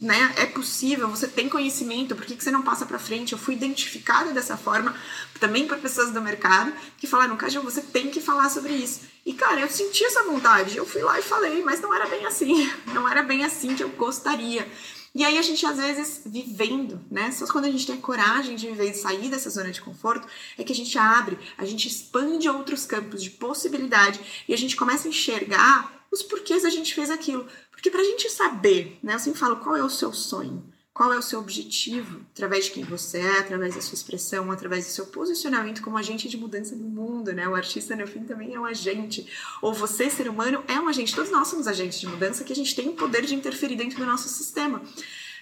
né? 0.00 0.34
É 0.36 0.46
possível, 0.46 1.08
você 1.08 1.28
tem 1.28 1.48
conhecimento, 1.48 2.16
por 2.16 2.26
que, 2.26 2.36
que 2.36 2.44
você 2.44 2.50
não 2.50 2.62
passa 2.62 2.84
para 2.84 2.98
frente? 2.98 3.32
Eu 3.32 3.38
fui 3.38 3.54
identificada 3.54 4.32
dessa 4.32 4.56
forma 4.56 4.94
também 5.38 5.66
por 5.66 5.78
pessoas 5.78 6.10
do 6.10 6.20
mercado 6.20 6.72
que 6.98 7.06
falaram, 7.06 7.36
Caju, 7.36 7.62
você 7.62 7.80
tem 7.80 8.10
que 8.10 8.20
falar 8.20 8.48
sobre 8.50 8.72
isso. 8.72 9.02
E 9.24 9.32
cara, 9.32 9.60
eu 9.60 9.68
senti 9.68 10.04
essa 10.04 10.24
vontade, 10.24 10.76
eu 10.76 10.84
fui 10.84 11.02
lá 11.02 11.18
e 11.18 11.22
falei, 11.22 11.62
mas 11.62 11.80
não 11.80 11.94
era 11.94 12.06
bem 12.06 12.26
assim, 12.26 12.70
não 12.92 13.08
era 13.08 13.22
bem 13.22 13.44
assim 13.44 13.74
que 13.74 13.82
eu 13.82 13.88
gostaria. 13.90 14.68
E 15.14 15.24
aí 15.24 15.38
a 15.38 15.42
gente 15.42 15.64
às 15.64 15.76
vezes 15.76 16.22
vivendo, 16.26 17.00
né? 17.08 17.30
Só 17.30 17.46
quando 17.46 17.66
a 17.66 17.70
gente 17.70 17.86
tem 17.86 17.94
a 17.94 18.00
coragem 18.00 18.56
de 18.56 18.66
viver 18.66 18.90
e 18.90 18.94
sair 18.94 19.28
dessa 19.28 19.48
zona 19.48 19.70
de 19.70 19.80
conforto 19.80 20.26
é 20.58 20.64
que 20.64 20.72
a 20.72 20.74
gente 20.74 20.98
abre, 20.98 21.38
a 21.56 21.64
gente 21.64 21.86
expande 21.86 22.48
outros 22.48 22.84
campos 22.84 23.22
de 23.22 23.30
possibilidade 23.30 24.20
e 24.48 24.52
a 24.52 24.58
gente 24.58 24.74
começa 24.74 25.06
a 25.06 25.10
enxergar 25.10 26.04
os 26.14 26.22
porquês 26.22 26.64
a 26.64 26.70
gente 26.70 26.94
fez 26.94 27.10
aquilo. 27.10 27.46
Porque 27.84 27.98
para 27.98 28.00
a 28.00 28.10
gente 28.10 28.30
saber, 28.30 28.98
né, 29.02 29.12
eu 29.12 29.18
sempre 29.18 29.38
falo 29.38 29.56
qual 29.56 29.76
é 29.76 29.84
o 29.84 29.90
seu 29.90 30.10
sonho, 30.10 30.64
qual 30.90 31.12
é 31.12 31.18
o 31.18 31.22
seu 31.22 31.38
objetivo, 31.38 32.22
através 32.32 32.64
de 32.64 32.70
quem 32.70 32.82
você 32.82 33.18
é, 33.18 33.40
através 33.40 33.74
da 33.74 33.82
sua 33.82 33.92
expressão, 33.92 34.50
através 34.50 34.86
do 34.86 34.90
seu 34.90 35.04
posicionamento 35.08 35.82
como 35.82 35.98
agente 35.98 36.26
de 36.26 36.38
mudança 36.38 36.74
no 36.74 36.88
mundo, 36.88 37.30
né? 37.34 37.46
O 37.46 37.54
artista, 37.54 37.94
no 37.94 38.06
fim, 38.06 38.24
também 38.24 38.54
é 38.54 38.58
um 38.58 38.64
agente. 38.64 39.30
Ou 39.60 39.74
você, 39.74 40.08
ser 40.08 40.30
humano, 40.30 40.64
é 40.66 40.80
um 40.80 40.88
agente. 40.88 41.14
Todos 41.14 41.30
nós 41.30 41.46
somos 41.46 41.66
agentes 41.66 42.00
de 42.00 42.06
mudança 42.06 42.42
que 42.42 42.54
a 42.54 42.56
gente 42.56 42.74
tem 42.74 42.88
o 42.88 42.94
poder 42.94 43.26
de 43.26 43.34
interferir 43.34 43.76
dentro 43.76 43.98
do 43.98 44.06
nosso 44.06 44.30
sistema, 44.30 44.80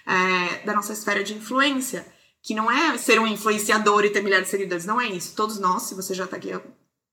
é, 0.05 0.65
da 0.65 0.73
nossa 0.73 0.91
esfera 0.91 1.23
de 1.23 1.33
influência. 1.33 2.05
Que 2.41 2.53
não 2.53 2.69
é 2.69 2.97
ser 2.97 3.21
um 3.21 3.27
influenciador 3.27 4.03
e 4.03 4.09
ter 4.09 4.21
milhares 4.21 4.47
de 4.47 4.51
seguidores, 4.51 4.85
não 4.85 4.99
é 4.99 5.07
isso. 5.07 5.33
Todos 5.33 5.59
nós, 5.59 5.83
se 5.83 5.95
você 5.95 6.13
já 6.13 6.25
está 6.25 6.35
aqui 6.35 6.51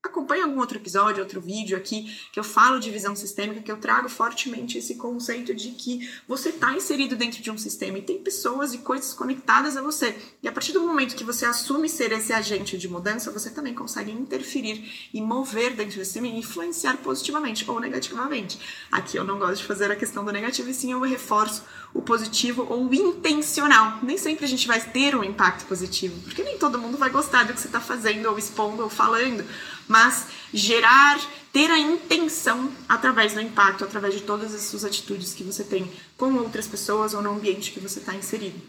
acompanha 0.03 0.45
algum 0.45 0.59
outro 0.59 0.79
episódio, 0.79 1.23
outro 1.23 1.41
vídeo 1.41 1.77
aqui, 1.77 2.17
que 2.33 2.41
eu 2.41 2.45
falo 2.45 2.81
de 2.81 2.91
visão 2.91 3.15
sistêmica, 3.15 3.61
que 3.61 3.71
eu 3.71 3.77
trago 3.77 4.09
fortemente 4.09 4.79
esse 4.79 4.95
conceito 4.95 5.55
de 5.55 5.71
que 5.71 6.11
você 6.27 6.49
está 6.49 6.73
inserido 6.75 7.17
dentro 7.17 7.43
de 7.43 7.51
um 7.51 7.59
sistema 7.59 7.99
e 7.99 8.03
tem 8.03 8.19
pessoas 8.19 8.73
e 8.73 8.79
coisas 8.79 9.13
conectadas 9.13 9.77
a 9.77 9.83
você. 9.83 10.17
E 10.43 10.49
a 10.49 10.53
partir 10.53 10.73
do 10.73 10.81
momento 10.81 11.15
que 11.15 11.25
você 11.25 11.45
assume 11.45 11.89
ser 11.89 12.13
esse 12.13 12.33
agente 12.33 12.79
de 12.79 12.89
mudança, 12.89 13.31
você 13.31 13.51
também 13.51 13.75
consegue 13.75 14.11
interferir 14.11 15.11
e 15.13 15.21
mover 15.21 15.75
dentro 15.75 15.99
do 15.99 16.05
sistema 16.05 16.27
e 16.27 16.39
influenciar 16.39 16.97
positivamente 16.99 17.71
ou 17.71 17.79
negativamente. 17.79 18.59
Aqui 18.91 19.17
eu 19.17 19.25
não 19.25 19.39
gosto 19.39 19.59
de 19.59 19.65
fazer 19.65 19.91
a 19.91 19.97
questão 19.97 20.25
do 20.25 20.33
negativo, 20.33 20.71
e 20.71 20.75
sim 20.75 20.93
eu 20.93 21.01
reforço 21.01 21.63
o 21.93 22.01
positivo 22.01 22.67
ou 22.69 22.87
o 22.87 22.95
intencional. 22.95 23.99
Nem 24.03 24.17
sempre 24.17 24.45
a 24.45 24.49
gente 24.49 24.67
vai 24.67 24.81
ter 24.81 25.15
um 25.15 25.25
impacto 25.25 25.67
positivo, 25.67 26.21
porque 26.23 26.43
nem 26.43 26.57
todo 26.57 26.79
mundo 26.79 26.97
vai 26.97 27.11
gostar 27.11 27.45
do 27.45 27.53
que 27.53 27.61
você 27.61 27.67
está 27.67 27.81
fazendo, 27.81 28.27
ou 28.31 28.39
expondo, 28.39 28.83
ou 28.83 28.89
falando, 28.89 29.45
mas 29.91 30.27
gerar, 30.55 31.21
ter 31.53 31.69
a 31.69 31.79
intenção 31.79 32.71
através 32.89 33.35
do 33.35 33.41
impacto, 33.41 33.83
através 33.83 34.15
de 34.15 34.21
todas 34.21 34.55
as 34.55 34.63
suas 34.63 34.85
atitudes 34.85 35.35
que 35.35 35.43
você 35.43 35.65
tem 35.65 35.91
com 36.17 36.33
outras 36.35 36.69
pessoas 36.69 37.13
ou 37.13 37.21
no 37.21 37.33
ambiente 37.33 37.73
que 37.73 37.81
você 37.81 37.99
está 37.99 38.15
inserido. 38.15 38.61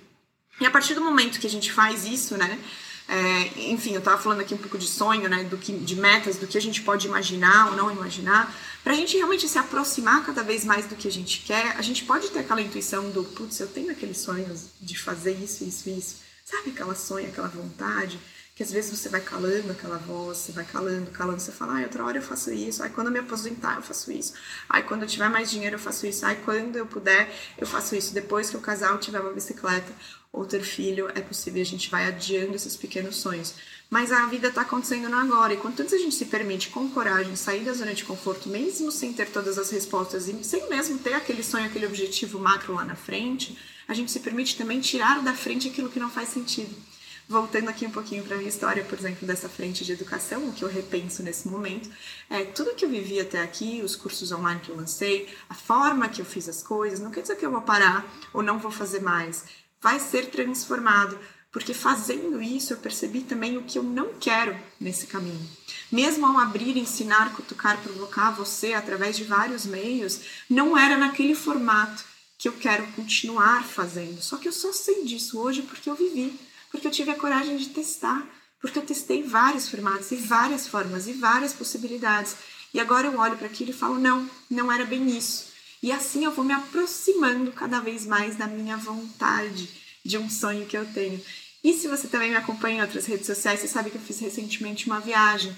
E 0.60 0.66
a 0.66 0.72
partir 0.72 0.96
do 0.96 1.01
momento 1.01 1.40
que 1.40 1.46
a 1.46 1.50
gente 1.50 1.72
faz 1.72 2.06
isso, 2.06 2.36
né? 2.38 2.60
É, 3.08 3.70
enfim, 3.72 3.92
eu 3.92 4.00
estava 4.00 4.22
falando 4.22 4.40
aqui 4.40 4.54
um 4.54 4.58
pouco 4.58 4.78
de 4.78 4.88
sonho, 4.88 5.28
né, 5.28 5.44
do 5.44 5.58
que, 5.58 5.74
de 5.74 5.96
metas, 5.96 6.38
do 6.38 6.48
que 6.48 6.58
a 6.58 6.62
gente 6.62 6.82
pode 6.82 7.08
imaginar 7.08 7.70
ou 7.70 7.75
não 7.75 7.92
imaginar. 7.92 8.56
Para 8.84 8.94
a 8.94 8.96
gente 8.96 9.16
realmente 9.18 9.48
se 9.48 9.60
aproximar 9.60 10.25
cada 10.25 10.44
vez 10.44 10.63
mais 10.63 10.86
do 10.86 10.96
que 10.96 11.08
a 11.08 11.12
gente 11.12 11.42
quer, 11.42 11.75
a 11.78 11.82
gente 11.82 12.06
pode 12.06 12.30
ter 12.30 12.40
aquela 12.40 12.62
intuição 12.62 13.10
do, 13.10 13.24
putz, 13.24 13.60
eu 13.60 13.68
tenho 13.68 13.92
aqueles 13.92 14.18
sonhos 14.18 14.68
de 14.80 14.98
fazer 14.98 15.34
isso, 15.34 15.63
isso, 15.63 15.90
isso. 15.90 16.16
Sabe 16.46 16.72
aquela 16.72 16.96
sonho, 16.96 17.28
aquela 17.28 17.48
vontade? 17.48 18.18
Que 18.62 18.65
às 18.65 18.72
vezes 18.72 18.96
você 18.96 19.10
vai 19.10 19.22
calando 19.22 19.72
aquela 19.72 19.98
voz, 19.98 20.38
você 20.38 20.51
vai 20.51 20.63
calando, 20.63 21.10
calando, 21.10 21.39
você 21.39 21.51
fala, 21.51 21.74
ai, 21.74 21.84
outra 21.84 22.06
hora 22.06 22.20
eu 22.20 22.22
faço 22.22 22.53
isso, 22.53 22.84
ai, 22.84 22.91
quando 22.91 23.08
eu 23.08 23.13
me 23.13 23.18
aposentar 23.18 23.77
eu 23.77 23.82
faço 23.82 24.12
isso, 24.12 24.36
ai, 24.70 24.84
quando 24.84 25.01
eu 25.01 25.08
tiver 25.08 25.30
mais 25.30 25.50
dinheiro 25.50 25.77
eu 25.77 25.80
faço 25.80 26.06
isso, 26.06 26.24
ai, 26.24 26.36
quando 26.46 26.75
eu 26.75 26.86
puder 26.86 27.34
eu 27.58 27.65
faço 27.65 27.96
isso, 27.96 28.13
depois 28.13 28.51
que 28.51 28.58
o 28.58 28.62
casal 28.62 29.00
tiver 29.00 29.20
uma 29.20 29.34
bicicleta 29.34 29.91
ou 30.32 30.46
ter 30.46 30.62
filho, 30.62 31.10
é 31.15 31.22
possível, 31.22 31.60
a 31.60 31.65
gente 31.65 31.89
vai 31.89 32.06
adiando 32.06 32.56
esses 32.56 32.77
pequenos 32.77 33.15
sonhos. 33.15 33.56
Mas 33.89 34.12
a 34.12 34.27
vida 34.27 34.50
está 34.50 34.62
acontecendo 34.62 35.10
no 35.10 35.18
agora. 35.18 35.53
E 35.53 35.58
quanto 35.58 35.82
antes 35.82 35.96
a 35.96 35.98
gente 35.98 36.15
se 36.15 36.25
permite, 36.25 36.70
com 36.70 36.88
coragem, 36.91 37.36
sair 37.36 37.65
da 37.65 37.74
zona 37.74 37.94
de 37.96 38.06
conforto, 38.06 38.48
mesmo 38.48 38.91
sem 38.91 39.12
ter 39.12 39.30
todas 39.30 39.58
as 39.58 39.72
respostas 39.72 40.27
e 40.30 40.44
sem 40.44 40.70
mesmo 40.70 41.00
ter 41.00 41.15
aquele 41.15 41.44
sonho, 41.44 41.65
aquele 41.65 41.88
objetivo 41.88 42.39
macro 42.39 42.75
lá 42.75 42.86
na 42.86 42.96
frente, 42.96 43.58
a 43.88 43.94
gente 43.96 44.12
se 44.12 44.20
permite 44.20 44.56
também 44.56 44.80
tirar 44.80 45.22
da 45.24 45.34
frente 45.34 45.68
aquilo 45.68 45.89
que 45.89 46.00
não 46.00 46.12
faz 46.12 46.30
sentido. 46.30 46.90
Voltando 47.31 47.69
aqui 47.69 47.88
um 47.88 47.91
pouquinho 47.91 48.25
para 48.25 48.35
a 48.35 48.38
minha 48.38 48.50
história, 48.50 48.83
por 48.83 49.00
exemplo, 49.00 49.25
dessa 49.25 49.47
frente 49.47 49.85
de 49.85 49.93
educação, 49.93 50.50
o 50.50 50.51
que 50.51 50.65
eu 50.65 50.67
repenso 50.67 51.23
nesse 51.23 51.47
momento, 51.47 51.89
é 52.29 52.43
tudo 52.43 52.75
que 52.75 52.83
eu 52.83 52.89
vivi 52.89 53.21
até 53.21 53.41
aqui, 53.41 53.81
os 53.81 53.95
cursos 53.95 54.33
online 54.33 54.59
que 54.59 54.69
eu 54.69 54.75
lancei, 54.75 55.33
a 55.47 55.53
forma 55.53 56.09
que 56.09 56.21
eu 56.21 56.25
fiz 56.25 56.50
as 56.50 56.61
coisas, 56.61 57.00
não 57.00 57.09
quer 57.09 57.21
dizer 57.21 57.38
que 57.38 57.45
eu 57.45 57.51
vou 57.51 57.61
parar 57.61 58.05
ou 58.33 58.43
não 58.43 58.59
vou 58.59 58.69
fazer 58.69 59.00
mais. 59.00 59.45
Vai 59.81 59.97
ser 59.97 60.25
transformado 60.25 61.17
porque 61.53 61.73
fazendo 61.73 62.41
isso 62.41 62.73
eu 62.73 62.77
percebi 62.77 63.21
também 63.21 63.57
o 63.57 63.63
que 63.63 63.79
eu 63.79 63.83
não 63.83 64.09
quero 64.19 64.53
nesse 64.77 65.07
caminho. 65.07 65.50
Mesmo 65.89 66.25
ao 66.25 66.38
abrir, 66.38 66.75
ensinar, 66.75 67.33
cutucar, 67.33 67.77
provocar 67.77 68.31
você 68.31 68.73
através 68.73 69.15
de 69.15 69.23
vários 69.23 69.65
meios, 69.65 70.19
não 70.50 70.77
era 70.77 70.97
naquele 70.97 71.33
formato 71.33 72.03
que 72.38 72.50
eu 72.50 72.53
quero 72.53 72.85
continuar 72.88 73.63
fazendo. 73.63 74.21
Só 74.21 74.35
que 74.35 74.50
eu 74.50 74.51
só 74.51 74.73
sei 74.73 75.05
disso 75.05 75.39
hoje 75.39 75.61
porque 75.61 75.89
eu 75.89 75.95
vivi, 75.95 76.38
porque 76.72 76.88
eu 76.88 76.92
tive 76.92 77.12
a 77.12 77.16
coragem 77.16 77.58
de 77.58 77.70
testar, 77.70 78.25
porque 78.62 78.80
eu 78.80 78.86
testei 78.86 79.24
vários 79.24 79.68
formatos 79.68 80.12
e 80.12 80.16
várias 80.16 80.68
formas 80.68 81.08
e 81.08 81.13
várias 81.13 81.54
possibilidades. 81.54 82.36
E 82.74 82.80
agora 82.80 83.08
eu 83.08 83.20
olho 83.20 83.38
para 83.38 83.48
aquilo 83.48 83.72
e 83.72 83.74
falo: 83.74 84.00
não, 84.00 84.30
não 84.50 84.72
era 84.72 84.86
bem 84.86 85.16
isso. 85.16 85.51
E 85.84 85.92
assim 85.92 86.24
eu 86.24 86.32
vou 86.32 86.46
me 86.46 86.54
aproximando 86.54 87.51
cada 87.51 87.80
vez 87.80 88.06
mais 88.06 88.36
da 88.36 88.48
minha 88.48 88.78
vontade, 88.78 89.70
de 90.06 90.18
um 90.18 90.30
sonho 90.30 90.66
que 90.66 90.78
eu 90.78 90.86
tenho. 90.94 91.22
E 91.63 91.74
se 91.74 91.88
você 91.88 92.08
também 92.08 92.30
me 92.30 92.38
acompanha 92.38 92.78
em 92.78 92.82
outras 92.82 93.06
redes 93.06 93.25
sociais, 93.25 93.60
você 93.60 93.68
sabe 93.68 93.90
que 93.90 93.98
eu 93.98 94.01
fiz 94.01 94.20
recentemente 94.20 94.88
uma 94.88 95.00
viagem. 95.00 95.56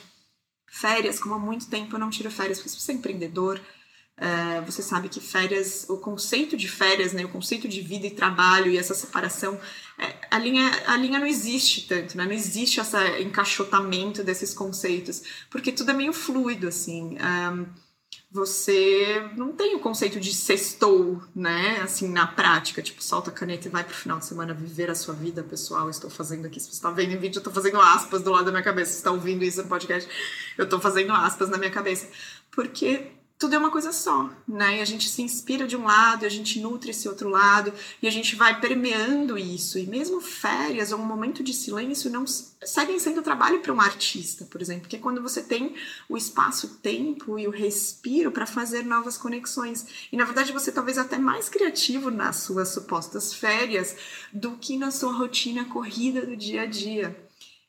Férias, 0.68 1.20
como 1.20 1.36
há 1.36 1.40
muito 1.40 1.68
tempo 1.68 1.96
eu 1.96 2.00
não 2.00 2.10
tiro 2.10 2.32
férias, 2.32 2.60
porque 2.60 2.92
é 2.92 2.96
empreendedor, 2.96 3.62
é, 4.16 4.62
você 4.62 4.82
sabe 4.82 5.10
que 5.10 5.20
férias, 5.20 5.86
o 5.90 5.98
conceito 5.98 6.56
de 6.56 6.68
férias, 6.68 7.14
né, 7.14 7.26
o 7.26 7.30
conceito 7.30 7.68
de 7.68 7.82
vida 7.82 8.06
e 8.06 8.12
trabalho 8.12 8.72
e 8.72 8.78
essa 8.78 8.94
separação, 8.94 9.60
é, 9.98 10.16
a, 10.30 10.38
linha, 10.38 10.72
a 10.88 10.96
linha 10.96 11.20
não 11.20 11.28
existe 11.28 11.88
tanto, 11.88 12.16
né? 12.18 12.26
não 12.26 12.32
existe 12.32 12.80
esse 12.80 13.22
encaixotamento 13.22 14.24
desses 14.24 14.54
conceitos, 14.54 15.24
porque 15.50 15.72
tudo 15.72 15.92
é 15.92 15.94
meio 15.94 16.14
fluido, 16.14 16.68
assim. 16.68 17.18
Você 18.32 19.30
não 19.38 19.54
tem 19.54 19.76
o 19.76 19.80
conceito 19.80 20.20
de 20.20 20.34
sextou, 20.34 21.22
né? 21.36 21.80
Assim, 21.82 22.10
na 22.10 22.26
prática, 22.26 22.82
tipo, 22.82 23.04
solta 23.04 23.30
a 23.30 23.34
caneta 23.34 23.68
e 23.68 23.72
vai 23.72 23.84
pro 23.84 23.94
final 23.94 24.18
de 24.18 24.26
semana 24.26 24.56
viver 24.56 24.90
a 24.90 24.96
sua 24.96 25.14
vida 25.14 25.44
pessoal. 25.44 25.88
Estou 25.88 26.10
fazendo 26.10 26.48
aqui, 26.48 26.60
se 26.60 26.66
você 26.66 26.74
está 26.74 26.90
vendo 26.90 27.12
em 27.14 27.18
vídeo, 27.18 27.38
eu 27.38 27.42
estou 27.42 27.54
fazendo 27.54 27.80
aspas 27.80 28.24
do 28.24 28.32
lado 28.32 28.46
da 28.46 28.52
minha 28.52 28.64
cabeça. 28.64 28.92
Se 28.92 28.98
está 28.98 29.12
ouvindo 29.12 29.44
isso 29.44 29.62
no 29.62 29.70
podcast, 29.70 30.10
eu 30.58 30.64
estou 30.64 30.80
fazendo 30.80 31.14
aspas 31.14 31.48
na 31.50 31.60
minha 31.60 31.70
cabeça. 31.70 32.10
Porque 32.50 33.12
tudo 33.44 33.56
é 33.56 33.58
uma 33.58 33.72
coisa 33.72 33.92
só, 33.92 34.30
né? 34.48 34.78
E 34.78 34.82
a 34.82 34.86
gente 34.86 35.10
se 35.10 35.22
inspira 35.22 35.68
de 35.68 35.76
um 35.76 35.84
lado, 35.84 36.26
a 36.26 36.30
gente 36.30 36.62
nutre 36.62 36.92
esse 36.92 37.10
outro 37.10 37.28
lado, 37.28 37.74
e 38.02 38.08
a 38.08 38.10
gente 38.10 38.38
vai 38.38 38.62
permeando 38.62 39.38
isso. 39.38 39.78
E 39.78 39.86
mesmo 39.86 40.22
férias 40.22 40.94
ou 40.94 41.00
um 41.00 41.06
momento 41.06 41.44
de 41.44 41.54
silêncio 41.54 42.10
não 42.10 42.26
seguem 42.26 42.98
sendo 43.00 43.22
trabalho 43.22 43.60
para 43.60 43.74
um 43.74 43.82
artista, 43.82 44.46
por 44.46 44.62
exemplo, 44.62 44.84
porque 44.84 44.96
é 44.96 45.00
quando 45.00 45.22
você 45.22 45.44
tem 45.44 45.76
o 46.08 46.16
espaço, 46.16 46.68
o 46.68 46.70
tempo 46.76 47.38
e 47.38 47.46
o 47.46 47.52
respiro 47.52 48.32
para 48.32 48.46
fazer 48.46 48.86
novas 48.86 49.18
conexões. 49.18 50.08
E 50.10 50.16
na 50.16 50.24
verdade 50.24 50.54
você 50.54 50.72
talvez 50.72 50.98
até 50.98 51.18
mais 51.18 51.50
criativo 51.50 52.10
nas 52.10 52.38
suas 52.38 52.70
supostas 52.70 53.34
férias 53.34 53.98
do 54.32 54.52
que 54.56 54.78
na 54.78 54.90
sua 54.90 55.12
rotina 55.12 55.66
corrida 55.66 56.26
do 56.26 56.38
dia 56.38 56.62
a 56.62 56.66
dia. 56.66 57.14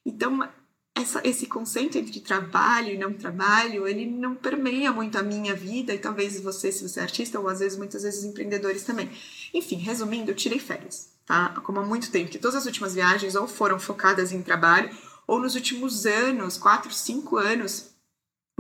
Então, 0.07 0.49
essa, 0.95 1.21
esse 1.25 1.47
conceito 1.47 1.99
entre 1.99 2.21
trabalho 2.21 2.91
e 2.91 2.99
não 2.99 3.13
trabalho, 3.13 3.87
ele 3.87 4.07
não 4.07 4.35
permeia 4.35 4.93
muito 4.93 5.19
a 5.19 5.23
minha 5.23 5.55
vida 5.55 5.93
e 5.93 5.99
talvez 5.99 6.41
você, 6.41 6.71
se 6.71 6.89
você 6.89 7.01
é 7.01 7.03
artista, 7.03 7.41
ou 7.41 7.49
às 7.49 7.59
vezes, 7.59 7.77
muitas 7.77 8.05
vezes, 8.05 8.25
empreendedores 8.25 8.85
também. 8.85 9.11
Enfim, 9.53 9.77
resumindo, 9.77 10.31
eu 10.31 10.37
tirei 10.37 10.61
férias, 10.61 11.09
tá? 11.27 11.49
Como 11.65 11.81
há 11.81 11.85
muito 11.85 12.11
tempo, 12.13 12.31
que 12.31 12.39
todas 12.39 12.57
as 12.57 12.67
últimas 12.67 12.95
viagens 12.95 13.35
ou 13.35 13.49
foram 13.49 13.81
focadas 13.81 14.31
em 14.31 14.41
trabalho, 14.41 14.91
ou 15.27 15.41
nos 15.41 15.57
últimos 15.57 16.07
anos, 16.07 16.57
quatro, 16.57 16.93
cinco 16.93 17.39
anos, 17.39 17.91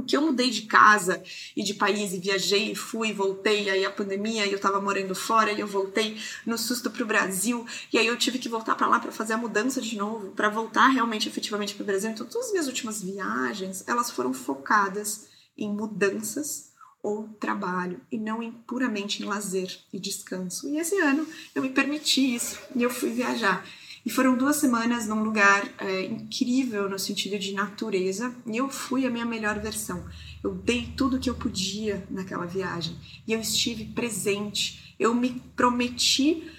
que 0.04 0.16
eu 0.16 0.22
mudei 0.22 0.50
de 0.50 0.62
casa 0.62 1.22
e 1.56 1.62
de 1.62 1.74
país 1.74 2.12
e 2.12 2.18
viajei 2.18 2.72
e 2.72 2.74
fui 2.74 3.12
voltei, 3.12 3.68
aí 3.70 3.84
a 3.84 3.90
pandemia 3.90 4.46
e 4.46 4.52
eu 4.52 4.60
tava 4.60 4.80
morando 4.80 5.14
fora 5.14 5.52
e 5.52 5.60
eu 5.60 5.66
voltei 5.66 6.16
no 6.46 6.56
susto 6.58 6.90
pro 6.90 7.06
Brasil 7.06 7.66
e 7.92 7.98
aí 7.98 8.06
eu 8.06 8.16
tive 8.16 8.38
que 8.38 8.48
voltar 8.48 8.74
para 8.74 8.86
lá 8.86 9.00
para 9.00 9.12
fazer 9.12 9.34
a 9.34 9.38
mudança 9.38 9.80
de 9.80 9.96
novo, 9.96 10.30
para 10.32 10.48
voltar 10.48 10.88
realmente 10.88 11.28
efetivamente 11.28 11.74
pro 11.74 11.84
Brasil. 11.84 12.10
Então 12.10 12.26
todas 12.26 12.46
as 12.46 12.52
minhas 12.52 12.66
últimas 12.66 13.02
viagens, 13.02 13.84
elas 13.86 14.10
foram 14.10 14.32
focadas 14.32 15.28
em 15.56 15.70
mudanças 15.70 16.72
ou 17.02 17.28
trabalho 17.38 18.00
e 18.10 18.16
não 18.16 18.42
em, 18.42 18.50
puramente 18.50 19.22
em 19.22 19.26
lazer 19.26 19.78
e 19.92 20.00
descanso. 20.00 20.66
E 20.68 20.78
esse 20.78 20.98
ano 21.00 21.26
eu 21.54 21.62
me 21.62 21.68
permiti 21.68 22.34
isso 22.34 22.58
e 22.74 22.82
eu 22.82 22.88
fui 22.88 23.10
viajar. 23.10 23.64
E 24.04 24.10
foram 24.10 24.36
duas 24.36 24.56
semanas 24.56 25.06
num 25.06 25.22
lugar 25.22 25.66
é, 25.78 26.02
incrível 26.04 26.90
no 26.90 26.98
sentido 26.98 27.38
de 27.38 27.52
natureza, 27.52 28.34
e 28.46 28.56
eu 28.56 28.68
fui 28.68 29.06
a 29.06 29.10
minha 29.10 29.24
melhor 29.24 29.58
versão. 29.58 30.04
Eu 30.42 30.54
dei 30.54 30.92
tudo 30.94 31.18
que 31.18 31.30
eu 31.30 31.34
podia 31.34 32.06
naquela 32.10 32.44
viagem, 32.44 32.96
e 33.26 33.32
eu 33.32 33.40
estive 33.40 33.86
presente. 33.86 34.94
Eu 34.98 35.14
me 35.14 35.42
prometi 35.56 36.50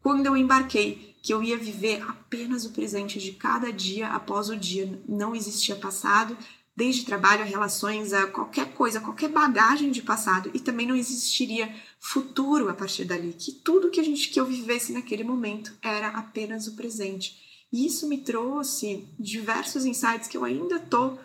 quando 0.00 0.26
eu 0.26 0.36
embarquei 0.36 1.14
que 1.22 1.32
eu 1.32 1.42
ia 1.42 1.56
viver 1.56 2.02
apenas 2.02 2.66
o 2.66 2.70
presente 2.70 3.18
de 3.18 3.32
cada 3.32 3.72
dia 3.72 4.08
após 4.08 4.48
o 4.48 4.56
dia. 4.56 5.02
Não 5.08 5.34
existia 5.34 5.74
passado, 5.74 6.36
desde 6.76 7.04
trabalho 7.04 7.42
a 7.42 7.46
relações, 7.46 8.12
a 8.12 8.26
qualquer 8.26 8.72
coisa, 8.74 9.00
qualquer 9.00 9.28
bagagem 9.28 9.90
de 9.90 10.02
passado, 10.02 10.50
e 10.52 10.58
também 10.58 10.86
não 10.86 10.96
existiria 10.96 11.72
futuro 12.00 12.68
a 12.68 12.74
partir 12.74 13.04
dali, 13.04 13.34
que 13.38 13.52
tudo 13.52 13.90
que 13.90 14.00
a 14.00 14.04
gente 14.04 14.28
que 14.28 14.40
eu 14.40 14.46
vivesse 14.46 14.92
naquele 14.92 15.24
momento 15.24 15.72
era 15.80 16.08
apenas 16.08 16.66
o 16.66 16.74
presente. 16.74 17.66
E 17.72 17.86
isso 17.86 18.08
me 18.08 18.18
trouxe 18.18 19.06
diversos 19.18 19.84
insights 19.84 20.28
que 20.28 20.36
eu 20.36 20.44
ainda 20.44 20.78
tô 20.78 21.18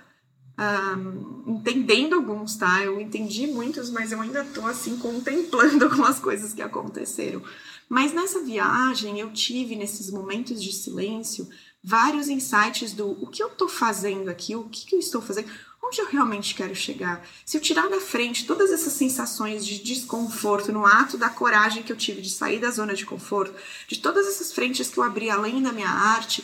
um, 0.60 1.56
entendendo 1.56 2.16
alguns, 2.16 2.56
tá? 2.56 2.84
Eu 2.84 3.00
entendi 3.00 3.48
muitos, 3.48 3.90
mas 3.90 4.12
eu 4.12 4.20
ainda 4.20 4.44
tô 4.44 4.66
assim 4.66 4.98
contemplando 4.98 5.86
algumas 5.86 6.20
coisas 6.20 6.54
que 6.54 6.62
aconteceram. 6.62 7.42
Mas 7.88 8.14
nessa 8.14 8.42
viagem 8.42 9.20
eu 9.20 9.32
tive 9.32 9.76
nesses 9.76 10.12
momentos 10.12 10.62
de 10.62 10.72
silêncio 10.72 11.50
vários 11.84 12.28
insights 12.28 12.94
do 12.94 13.12
o 13.24 13.28
que 13.28 13.42
eu 13.42 13.48
estou 13.48 13.68
fazendo 13.68 14.30
aqui, 14.30 14.56
o 14.56 14.64
que, 14.66 14.86
que 14.86 14.96
eu 14.96 15.00
estou 15.00 15.22
fazendo, 15.22 15.50
onde 15.84 16.00
eu 16.00 16.08
realmente 16.08 16.54
quero 16.54 16.76
chegar. 16.76 17.26
Se 17.46 17.58
eu 17.58 17.62
tirar 17.62 17.90
da 17.90 18.00
frente 18.00 18.46
todas 18.46 18.72
essas 18.72 18.94
sensações 18.94 19.66
de 19.66 19.82
desconforto 19.82 20.72
no 20.72 20.86
ato 20.86 21.18
da 21.18 21.30
coragem 21.30 21.84
que 21.84 21.92
eu 21.92 21.98
tive 21.98 22.22
de 22.22 22.30
sair 22.30 22.60
da 22.60 22.70
zona 22.70 22.94
de 22.94 23.06
conforto, 23.06 23.56
de 23.88 24.00
todas 24.00 24.28
essas 24.28 24.52
frentes 24.52 24.90
que 24.90 24.98
eu 24.98 25.04
abri 25.04 25.30
além 25.30 25.62
da 25.62 25.72
minha 25.72 25.90
arte, 25.90 26.44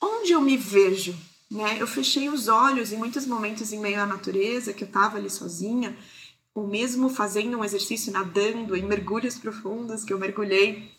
onde 0.00 0.32
eu 0.32 0.40
me 0.40 0.56
vejo 0.56 1.14
Né? 1.50 1.78
Eu 1.80 1.86
fechei 1.86 2.28
os 2.28 2.46
olhos 2.46 2.92
em 2.92 2.96
muitos 2.96 3.26
momentos 3.26 3.72
em 3.72 3.80
meio 3.80 4.00
à 4.00 4.06
natureza, 4.06 4.72
que 4.72 4.84
eu 4.84 4.86
estava 4.86 5.18
ali 5.18 5.28
sozinha, 5.28 5.96
ou 6.54 6.66
mesmo 6.66 7.08
fazendo 7.08 7.58
um 7.58 7.64
exercício 7.64 8.12
nadando 8.12 8.76
em 8.76 8.82
mergulhos 8.82 9.36
profundos, 9.36 10.04
que 10.04 10.12
eu 10.12 10.18
mergulhei, 10.18 10.92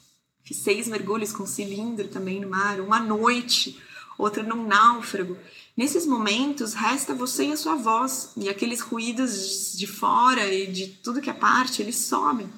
fiz 0.44 0.58
seis 0.58 0.88
mergulhos 0.88 1.32
com 1.32 1.46
cilindro 1.46 2.08
também 2.08 2.40
no 2.40 2.50
mar, 2.50 2.80
uma 2.80 3.00
noite, 3.00 3.80
outra 4.18 4.44
num 4.44 4.68
náufrago. 4.68 5.38
Nesses 5.76 6.06
momentos, 6.06 6.74
resta 6.74 7.14
você 7.14 7.48
e 7.48 7.52
a 7.54 7.58
sua 7.58 7.76
voz, 7.76 8.32
e 8.38 8.50
aqueles 8.50 8.82
ruídos 8.82 9.74
de 9.78 9.88
fora 9.88 10.46
e 10.54 10.68
de 10.68 10.88
tudo 10.88 11.22
que 11.22 11.30
é 11.30 11.34
parte, 11.34 11.82
eles 11.82 11.96
somem. 11.96 12.50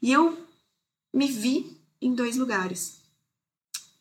E 0.00 0.12
eu 0.12 0.38
me 1.12 1.26
vi 1.26 1.78
em 2.00 2.14
dois 2.14 2.36
lugares 2.36 2.95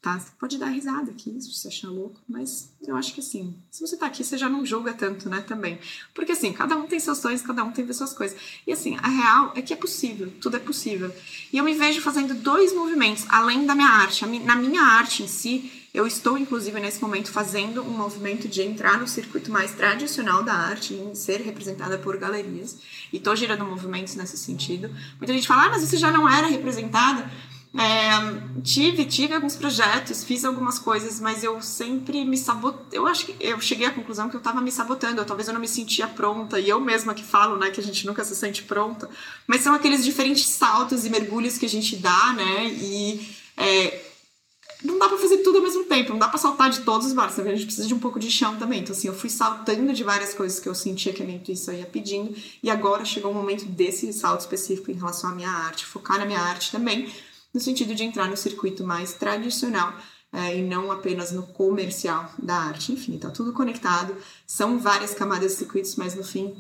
tá? 0.05 0.19
Você 0.19 0.27
pode 0.39 0.59
dar 0.59 0.67
risada 0.67 1.09
aqui, 1.09 1.35
se 1.41 1.51
você 1.51 1.67
achar 1.67 1.89
louco, 1.89 2.21
mas 2.29 2.69
eu 2.87 2.95
acho 2.95 3.11
que 3.11 3.21
assim, 3.21 3.55
se 3.71 3.81
você 3.81 3.97
tá 3.97 4.05
aqui, 4.05 4.23
você 4.23 4.37
já 4.37 4.47
não 4.47 4.63
julga 4.63 4.93
tanto, 4.93 5.27
né, 5.27 5.41
também. 5.41 5.79
Porque 6.13 6.33
assim, 6.33 6.53
cada 6.53 6.77
um 6.77 6.85
tem 6.85 6.99
seus 6.99 7.17
sonhos, 7.17 7.41
cada 7.41 7.63
um 7.63 7.71
tem 7.71 7.91
suas 7.91 8.13
coisas. 8.13 8.37
E 8.67 8.71
assim, 8.71 8.95
a 9.01 9.07
real 9.07 9.53
é 9.55 9.63
que 9.63 9.73
é 9.73 9.75
possível, 9.75 10.31
tudo 10.39 10.57
é 10.57 10.59
possível. 10.59 11.11
E 11.51 11.57
eu 11.57 11.63
me 11.63 11.73
vejo 11.73 12.01
fazendo 12.01 12.35
dois 12.35 12.71
movimentos, 12.71 13.25
além 13.29 13.65
da 13.65 13.73
minha 13.73 13.89
arte. 13.89 14.23
Na 14.27 14.55
minha 14.55 14.83
arte 14.83 15.23
em 15.23 15.27
si, 15.27 15.71
eu 15.91 16.05
estou, 16.05 16.37
inclusive, 16.37 16.79
nesse 16.79 17.01
momento, 17.01 17.31
fazendo 17.31 17.81
um 17.81 17.89
movimento 17.89 18.47
de 18.47 18.61
entrar 18.61 18.99
no 18.99 19.07
circuito 19.07 19.49
mais 19.49 19.71
tradicional 19.71 20.43
da 20.43 20.53
arte, 20.53 20.93
em 20.93 21.15
ser 21.15 21.41
representada 21.41 21.97
por 21.97 22.15
galerias. 22.17 22.77
E 23.11 23.17
estou 23.17 23.35
girando 23.35 23.65
movimentos 23.65 24.13
nesse 24.13 24.37
sentido. 24.37 24.93
Muita 25.17 25.33
gente 25.33 25.47
fala, 25.47 25.65
ah, 25.65 25.69
mas 25.69 25.81
você 25.81 25.97
já 25.97 26.11
não 26.11 26.29
era 26.29 26.45
representada. 26.45 27.31
É, 27.77 28.61
tive, 28.61 29.03
tive 29.03 29.33
alguns 29.33 29.57
projetos, 29.57 30.23
fiz 30.23 30.45
algumas 30.45 30.79
coisas, 30.79 31.19
mas 31.19 31.43
eu 31.43 31.61
sempre 31.61 32.23
me 32.23 32.37
sabotei. 32.37 32.97
Eu 32.97 33.05
acho 33.05 33.25
que 33.25 33.35
eu 33.39 33.59
cheguei 33.59 33.85
à 33.85 33.91
conclusão 33.91 34.29
que 34.29 34.35
eu 34.35 34.39
estava 34.39 34.61
me 34.61 34.71
sabotando, 34.71 35.19
eu, 35.19 35.25
talvez 35.25 35.49
eu 35.49 35.53
não 35.53 35.59
me 35.59 35.67
sentia 35.67 36.07
pronta, 36.07 36.57
e 36.57 36.69
eu 36.69 36.79
mesma 36.79 37.13
que 37.13 37.23
falo, 37.23 37.57
né, 37.57 37.71
que 37.71 37.81
a 37.81 37.83
gente 37.83 38.05
nunca 38.05 38.23
se 38.23 38.33
sente 38.33 38.63
pronta, 38.63 39.09
mas 39.45 39.59
são 39.59 39.73
aqueles 39.73 40.05
diferentes 40.05 40.47
saltos 40.47 41.05
e 41.05 41.09
mergulhos 41.09 41.57
que 41.57 41.65
a 41.65 41.69
gente 41.69 41.97
dá, 41.97 42.31
né, 42.31 42.65
e 42.67 43.35
é, 43.57 44.05
não 44.81 44.97
dá 44.97 45.09
para 45.09 45.17
fazer 45.17 45.39
tudo 45.39 45.57
ao 45.57 45.63
mesmo 45.63 45.83
tempo, 45.83 46.11
não 46.11 46.19
dá 46.19 46.29
para 46.29 46.37
saltar 46.37 46.69
de 46.69 46.79
todos 46.79 47.07
os 47.07 47.13
barcos, 47.13 47.37
a 47.37 47.43
gente 47.43 47.65
precisa 47.65 47.87
de 47.87 47.93
um 47.93 47.99
pouco 47.99 48.19
de 48.19 48.31
chão 48.31 48.55
também. 48.55 48.81
Então, 48.81 48.95
assim, 48.95 49.07
eu 49.07 49.15
fui 49.15 49.29
saltando 49.29 49.91
de 49.91 50.03
várias 50.03 50.33
coisas 50.33 50.59
que 50.61 50.69
eu 50.69 50.75
sentia 50.75 51.11
que 51.11 51.21
a 51.21 51.25
minha 51.25 51.37
intuição 51.37 51.73
ia 51.73 51.85
pedindo, 51.85 52.33
e 52.63 52.69
agora 52.69 53.03
chegou 53.03 53.31
o 53.31 53.33
momento 53.33 53.65
desse 53.65 54.13
salto 54.13 54.41
específico 54.41 54.91
em 54.91 54.93
relação 54.93 55.31
à 55.31 55.35
minha 55.35 55.49
arte, 55.49 55.85
focar 55.85 56.17
na 56.17 56.25
minha 56.25 56.39
arte 56.39 56.71
também 56.71 57.11
no 57.55 57.61
sentido 57.61 57.95
de 57.95 58.03
entrar 58.03 58.29
no 58.29 58.35
circuito 58.35 58.85
mais 58.85 59.13
tradicional 59.13 59.97
é, 60.33 60.57
e 60.57 60.61
não 60.61 60.91
apenas 60.91 61.31
no 61.31 61.43
comercial 61.43 62.29
da 62.37 62.53
arte. 62.53 62.91
Enfim, 62.91 63.15
está 63.15 63.29
tudo 63.29 63.53
conectado, 63.53 64.13
são 64.45 64.77
várias 64.77 65.13
camadas 65.13 65.53
de 65.53 65.57
circuitos, 65.59 65.95
mas 65.95 66.13
no 66.15 66.23
fim 66.23 66.53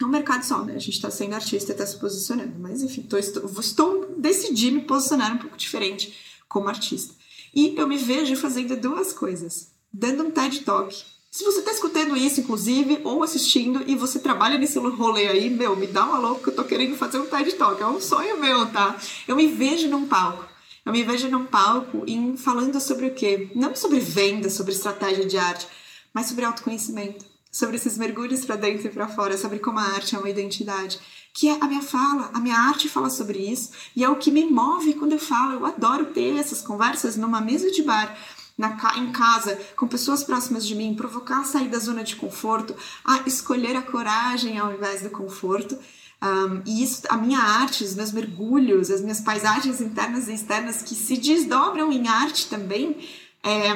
é 0.00 0.04
um 0.04 0.08
mercado 0.08 0.44
só, 0.44 0.64
né? 0.64 0.76
A 0.76 0.78
gente 0.78 0.94
está 0.94 1.10
sendo 1.10 1.34
artista 1.34 1.72
e 1.72 1.74
está 1.74 1.84
se 1.84 1.98
posicionando. 1.98 2.56
Mas 2.60 2.80
enfim, 2.80 3.02
tô, 3.02 3.18
estou, 3.18 3.44
estou 3.58 4.14
decidi 4.16 4.70
me 4.70 4.82
posicionar 4.82 5.34
um 5.34 5.38
pouco 5.38 5.56
diferente 5.56 6.16
como 6.48 6.68
artista. 6.68 7.12
E 7.52 7.74
eu 7.76 7.88
me 7.88 7.96
vejo 7.96 8.36
fazendo 8.36 8.76
duas 8.76 9.12
coisas: 9.12 9.72
dando 9.92 10.22
um 10.22 10.30
TED 10.30 10.60
Talk 10.60 10.94
se 11.30 11.44
você 11.44 11.60
está 11.60 11.70
escutando 11.70 12.16
isso, 12.16 12.40
inclusive, 12.40 13.00
ou 13.04 13.22
assistindo, 13.22 13.84
e 13.86 13.94
você 13.94 14.18
trabalha 14.18 14.58
nesse 14.58 14.80
rolê 14.80 15.28
aí, 15.28 15.48
meu, 15.48 15.76
me 15.76 15.86
dá 15.86 16.04
uma 16.04 16.18
louca 16.18 16.42
que 16.42 16.48
eu 16.50 16.56
tô 16.56 16.64
querendo 16.64 16.96
fazer 16.96 17.20
um 17.20 17.26
TED 17.26 17.52
Talk. 17.52 17.80
É 17.80 17.86
um 17.86 18.00
sonho 18.00 18.40
meu, 18.40 18.66
tá? 18.66 18.96
Eu 19.28 19.36
me 19.36 19.46
vejo 19.46 19.88
num 19.88 20.08
palco. 20.08 20.44
Eu 20.84 20.92
me 20.92 21.04
vejo 21.04 21.28
num 21.28 21.46
palco 21.46 22.02
em 22.04 22.36
falando 22.36 22.80
sobre 22.80 23.06
o 23.06 23.14
quê? 23.14 23.48
Não 23.54 23.76
sobre 23.76 24.00
venda, 24.00 24.50
sobre 24.50 24.72
estratégia 24.72 25.24
de 25.24 25.38
arte, 25.38 25.68
mas 26.12 26.26
sobre 26.26 26.44
autoconhecimento, 26.44 27.24
sobre 27.52 27.76
esses 27.76 27.96
mergulhos 27.96 28.44
para 28.44 28.56
dentro 28.56 28.88
e 28.88 28.90
para 28.90 29.06
fora, 29.06 29.38
sobre 29.38 29.60
como 29.60 29.78
a 29.78 29.84
arte 29.84 30.16
é 30.16 30.18
uma 30.18 30.30
identidade. 30.30 30.98
Que 31.32 31.48
é 31.48 31.58
a 31.60 31.68
minha 31.68 31.82
fala, 31.82 32.30
a 32.34 32.40
minha 32.40 32.58
arte 32.58 32.88
fala 32.88 33.08
sobre 33.08 33.38
isso, 33.38 33.70
e 33.94 34.02
é 34.02 34.08
o 34.08 34.16
que 34.16 34.32
me 34.32 34.50
move 34.50 34.94
quando 34.94 35.12
eu 35.12 35.18
falo. 35.20 35.52
Eu 35.52 35.64
adoro 35.64 36.06
ter 36.06 36.36
essas 36.36 36.60
conversas 36.60 37.16
numa 37.16 37.40
mesa 37.40 37.70
de 37.70 37.84
bar 37.84 38.18
na, 38.60 38.76
em 38.98 39.10
casa, 39.10 39.58
com 39.74 39.88
pessoas 39.88 40.22
próximas 40.22 40.66
de 40.66 40.74
mim, 40.74 40.94
provocar 40.94 41.40
a 41.40 41.44
sair 41.44 41.68
da 41.68 41.78
zona 41.78 42.04
de 42.04 42.14
conforto, 42.14 42.76
a 43.02 43.22
escolher 43.26 43.74
a 43.74 43.82
coragem 43.82 44.58
ao 44.58 44.72
invés 44.72 45.02
do 45.02 45.10
conforto. 45.10 45.78
Um, 46.22 46.60
e 46.66 46.82
isso, 46.82 47.02
a 47.08 47.16
minha 47.16 47.38
arte, 47.38 47.82
os 47.82 47.94
meus 47.94 48.12
mergulhos, 48.12 48.90
as 48.90 49.00
minhas 49.00 49.22
paisagens 49.22 49.80
internas 49.80 50.28
e 50.28 50.34
externas 50.34 50.82
que 50.82 50.94
se 50.94 51.16
desdobram 51.16 51.90
em 51.90 52.06
arte 52.06 52.50
também, 52.50 53.08
é, 53.42 53.70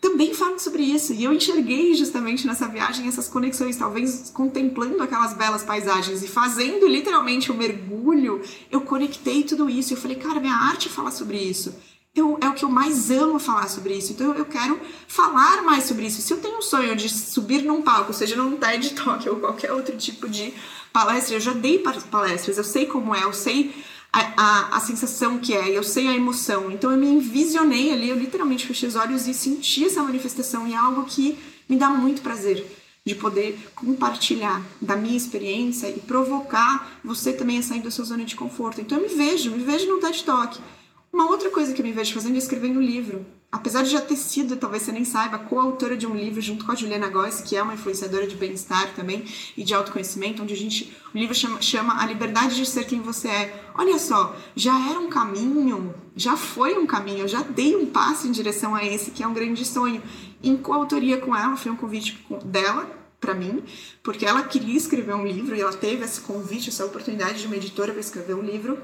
também 0.00 0.32
falam 0.32 0.58
sobre 0.58 0.82
isso. 0.82 1.12
E 1.12 1.24
eu 1.24 1.34
enxerguei 1.34 1.92
justamente 1.94 2.46
nessa 2.46 2.66
viagem 2.66 3.06
essas 3.06 3.28
conexões, 3.28 3.76
talvez 3.76 4.30
contemplando 4.32 5.02
aquelas 5.02 5.34
belas 5.34 5.62
paisagens 5.62 6.22
e 6.22 6.28
fazendo 6.28 6.88
literalmente 6.88 7.52
o 7.52 7.54
um 7.54 7.58
mergulho, 7.58 8.40
eu 8.70 8.80
conectei 8.80 9.42
tudo 9.42 9.68
isso. 9.68 9.92
Eu 9.92 9.98
falei, 9.98 10.16
cara, 10.16 10.40
minha 10.40 10.56
arte 10.56 10.88
fala 10.88 11.10
sobre 11.10 11.36
isso 11.36 11.74
eu, 12.14 12.38
é 12.40 12.48
o 12.48 12.54
que 12.54 12.64
eu 12.64 12.68
mais 12.68 13.10
amo 13.10 13.38
falar 13.38 13.68
sobre 13.68 13.94
isso. 13.94 14.12
Então 14.12 14.34
eu 14.34 14.44
quero 14.44 14.80
falar 15.06 15.62
mais 15.62 15.84
sobre 15.84 16.06
isso. 16.06 16.20
Se 16.20 16.32
eu 16.32 16.38
tenho 16.38 16.58
um 16.58 16.62
sonho 16.62 16.96
de 16.96 17.08
subir 17.08 17.62
num 17.62 17.82
palco, 17.82 18.12
seja 18.12 18.36
num 18.36 18.56
TED 18.56 18.94
Talk 18.94 19.28
ou 19.28 19.36
qualquer 19.36 19.72
outro 19.72 19.96
tipo 19.96 20.28
de 20.28 20.52
palestra, 20.92 21.36
eu 21.36 21.40
já 21.40 21.52
dei 21.52 21.78
palestras, 22.10 22.58
eu 22.58 22.64
sei 22.64 22.86
como 22.86 23.14
é, 23.14 23.22
eu 23.22 23.32
sei 23.32 23.72
a, 24.12 24.20
a, 24.36 24.76
a 24.76 24.80
sensação 24.80 25.38
que 25.38 25.54
é, 25.54 25.70
eu 25.70 25.84
sei 25.84 26.08
a 26.08 26.14
emoção. 26.14 26.70
Então 26.70 26.90
eu 26.90 26.98
me 26.98 27.06
envisionei 27.06 27.92
ali, 27.92 28.08
eu 28.08 28.16
literalmente 28.16 28.66
fechei 28.66 28.88
os 28.88 28.96
olhos 28.96 29.28
e 29.28 29.34
senti 29.34 29.84
essa 29.84 30.02
manifestação 30.02 30.66
e 30.66 30.72
é 30.72 30.76
algo 30.76 31.04
que 31.04 31.38
me 31.68 31.76
dá 31.76 31.88
muito 31.90 32.22
prazer 32.22 32.66
de 33.06 33.14
poder 33.14 33.58
compartilhar 33.74 34.60
da 34.80 34.94
minha 34.94 35.16
experiência 35.16 35.88
e 35.88 36.00
provocar 36.00 37.00
você 37.02 37.32
também 37.32 37.58
a 37.58 37.62
sair 37.62 37.80
da 37.80 37.90
sua 37.90 38.04
zona 38.04 38.24
de 38.24 38.34
conforto. 38.34 38.80
Então 38.80 38.98
eu 38.98 39.08
me 39.08 39.14
vejo, 39.14 39.52
me 39.52 39.62
vejo 39.62 39.88
no 39.88 40.00
TED 40.00 40.24
Talk 40.24 40.60
uma 41.12 41.28
outra 41.28 41.50
coisa 41.50 41.72
que 41.72 41.80
eu 41.82 41.86
me 41.86 41.92
vejo 41.92 42.14
fazendo 42.14 42.36
é 42.36 42.38
escrevendo 42.38 42.78
um 42.78 42.82
livro. 42.82 43.26
Apesar 43.52 43.82
de 43.82 43.90
já 43.90 44.00
ter 44.00 44.14
sido, 44.14 44.56
talvez 44.56 44.84
você 44.84 44.92
nem 44.92 45.04
saiba, 45.04 45.36
coautora 45.36 45.96
de 45.96 46.06
um 46.06 46.14
livro 46.14 46.40
junto 46.40 46.64
com 46.64 46.70
a 46.70 46.74
Juliana 46.76 47.08
Góes, 47.08 47.40
que 47.40 47.56
é 47.56 47.62
uma 47.62 47.74
influenciadora 47.74 48.24
de 48.24 48.36
bem-estar 48.36 48.94
também 48.94 49.24
e 49.56 49.64
de 49.64 49.74
autoconhecimento, 49.74 50.40
onde 50.40 50.54
a 50.54 50.56
gente. 50.56 50.96
O 51.12 51.18
livro 51.18 51.34
chama, 51.34 51.60
chama 51.60 52.00
A 52.00 52.06
Liberdade 52.06 52.54
de 52.54 52.64
Ser 52.64 52.84
Quem 52.84 53.00
Você 53.00 53.26
É. 53.26 53.70
Olha 53.74 53.98
só, 53.98 54.36
já 54.54 54.88
era 54.88 55.00
um 55.00 55.08
caminho, 55.08 55.92
já 56.14 56.36
foi 56.36 56.78
um 56.78 56.86
caminho, 56.86 57.22
eu 57.22 57.28
já 57.28 57.42
dei 57.42 57.74
um 57.74 57.86
passo 57.86 58.28
em 58.28 58.30
direção 58.30 58.72
a 58.72 58.84
esse, 58.84 59.10
que 59.10 59.24
é 59.24 59.26
um 59.26 59.34
grande 59.34 59.64
sonho. 59.64 60.00
Em 60.40 60.56
coautoria 60.56 61.18
com 61.18 61.34
ela, 61.34 61.56
foi 61.56 61.72
um 61.72 61.76
convite 61.76 62.24
dela 62.44 62.88
para 63.20 63.34
mim, 63.34 63.64
porque 64.02 64.24
ela 64.24 64.44
queria 64.44 64.76
escrever 64.76 65.14
um 65.14 65.26
livro 65.26 65.56
e 65.56 65.60
ela 65.60 65.72
teve 65.72 66.04
esse 66.04 66.20
convite, 66.20 66.70
essa 66.70 66.86
oportunidade 66.86 67.40
de 67.40 67.46
uma 67.48 67.56
editora 67.56 67.92
para 67.92 68.00
escrever 68.00 68.34
um 68.34 68.42
livro 68.42 68.78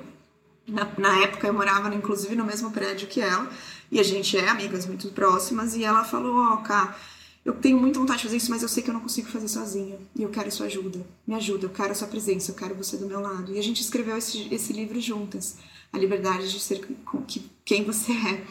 na, 0.66 0.88
na, 0.98 1.22
época 1.22 1.46
eu 1.46 1.54
morava 1.54 1.94
inclusive 1.94 2.34
no 2.34 2.44
mesmo 2.44 2.70
prédio 2.70 3.08
que 3.08 3.20
ela 3.20 3.50
e 3.90 4.00
a 4.00 4.02
gente 4.02 4.36
é 4.36 4.48
amigas 4.48 4.86
muito 4.86 5.08
próximas 5.08 5.74
e 5.76 5.84
ela 5.84 6.04
falou, 6.04 6.36
ó, 6.36 6.54
oh, 6.54 6.56
cá, 6.58 6.96
eu 7.44 7.52
tenho 7.52 7.78
muita 7.78 8.00
vontade 8.00 8.18
de 8.18 8.24
fazer 8.24 8.36
isso, 8.38 8.50
mas 8.50 8.62
eu 8.62 8.68
sei 8.68 8.82
que 8.82 8.90
eu 8.90 8.94
não 8.94 9.00
consigo 9.00 9.28
fazer 9.28 9.46
sozinha 9.46 9.96
e 10.16 10.24
eu 10.24 10.28
quero 10.30 10.50
sua 10.50 10.66
ajuda. 10.66 11.06
Me 11.24 11.32
ajuda, 11.36 11.66
eu 11.66 11.70
quero 11.70 11.94
sua 11.94 12.08
presença, 12.08 12.50
eu 12.50 12.56
quero 12.56 12.74
você 12.74 12.96
do 12.96 13.06
meu 13.06 13.20
lado. 13.20 13.52
E 13.54 13.58
a 13.58 13.62
gente 13.62 13.80
escreveu 13.80 14.16
esse, 14.16 14.52
esse 14.52 14.72
livro 14.72 15.00
juntas, 15.00 15.56
A 15.92 15.98
Liberdade 15.98 16.50
de 16.50 16.58
Ser 16.58 16.84
Quem 17.64 17.84
Você 17.84 18.10
É. 18.12 18.44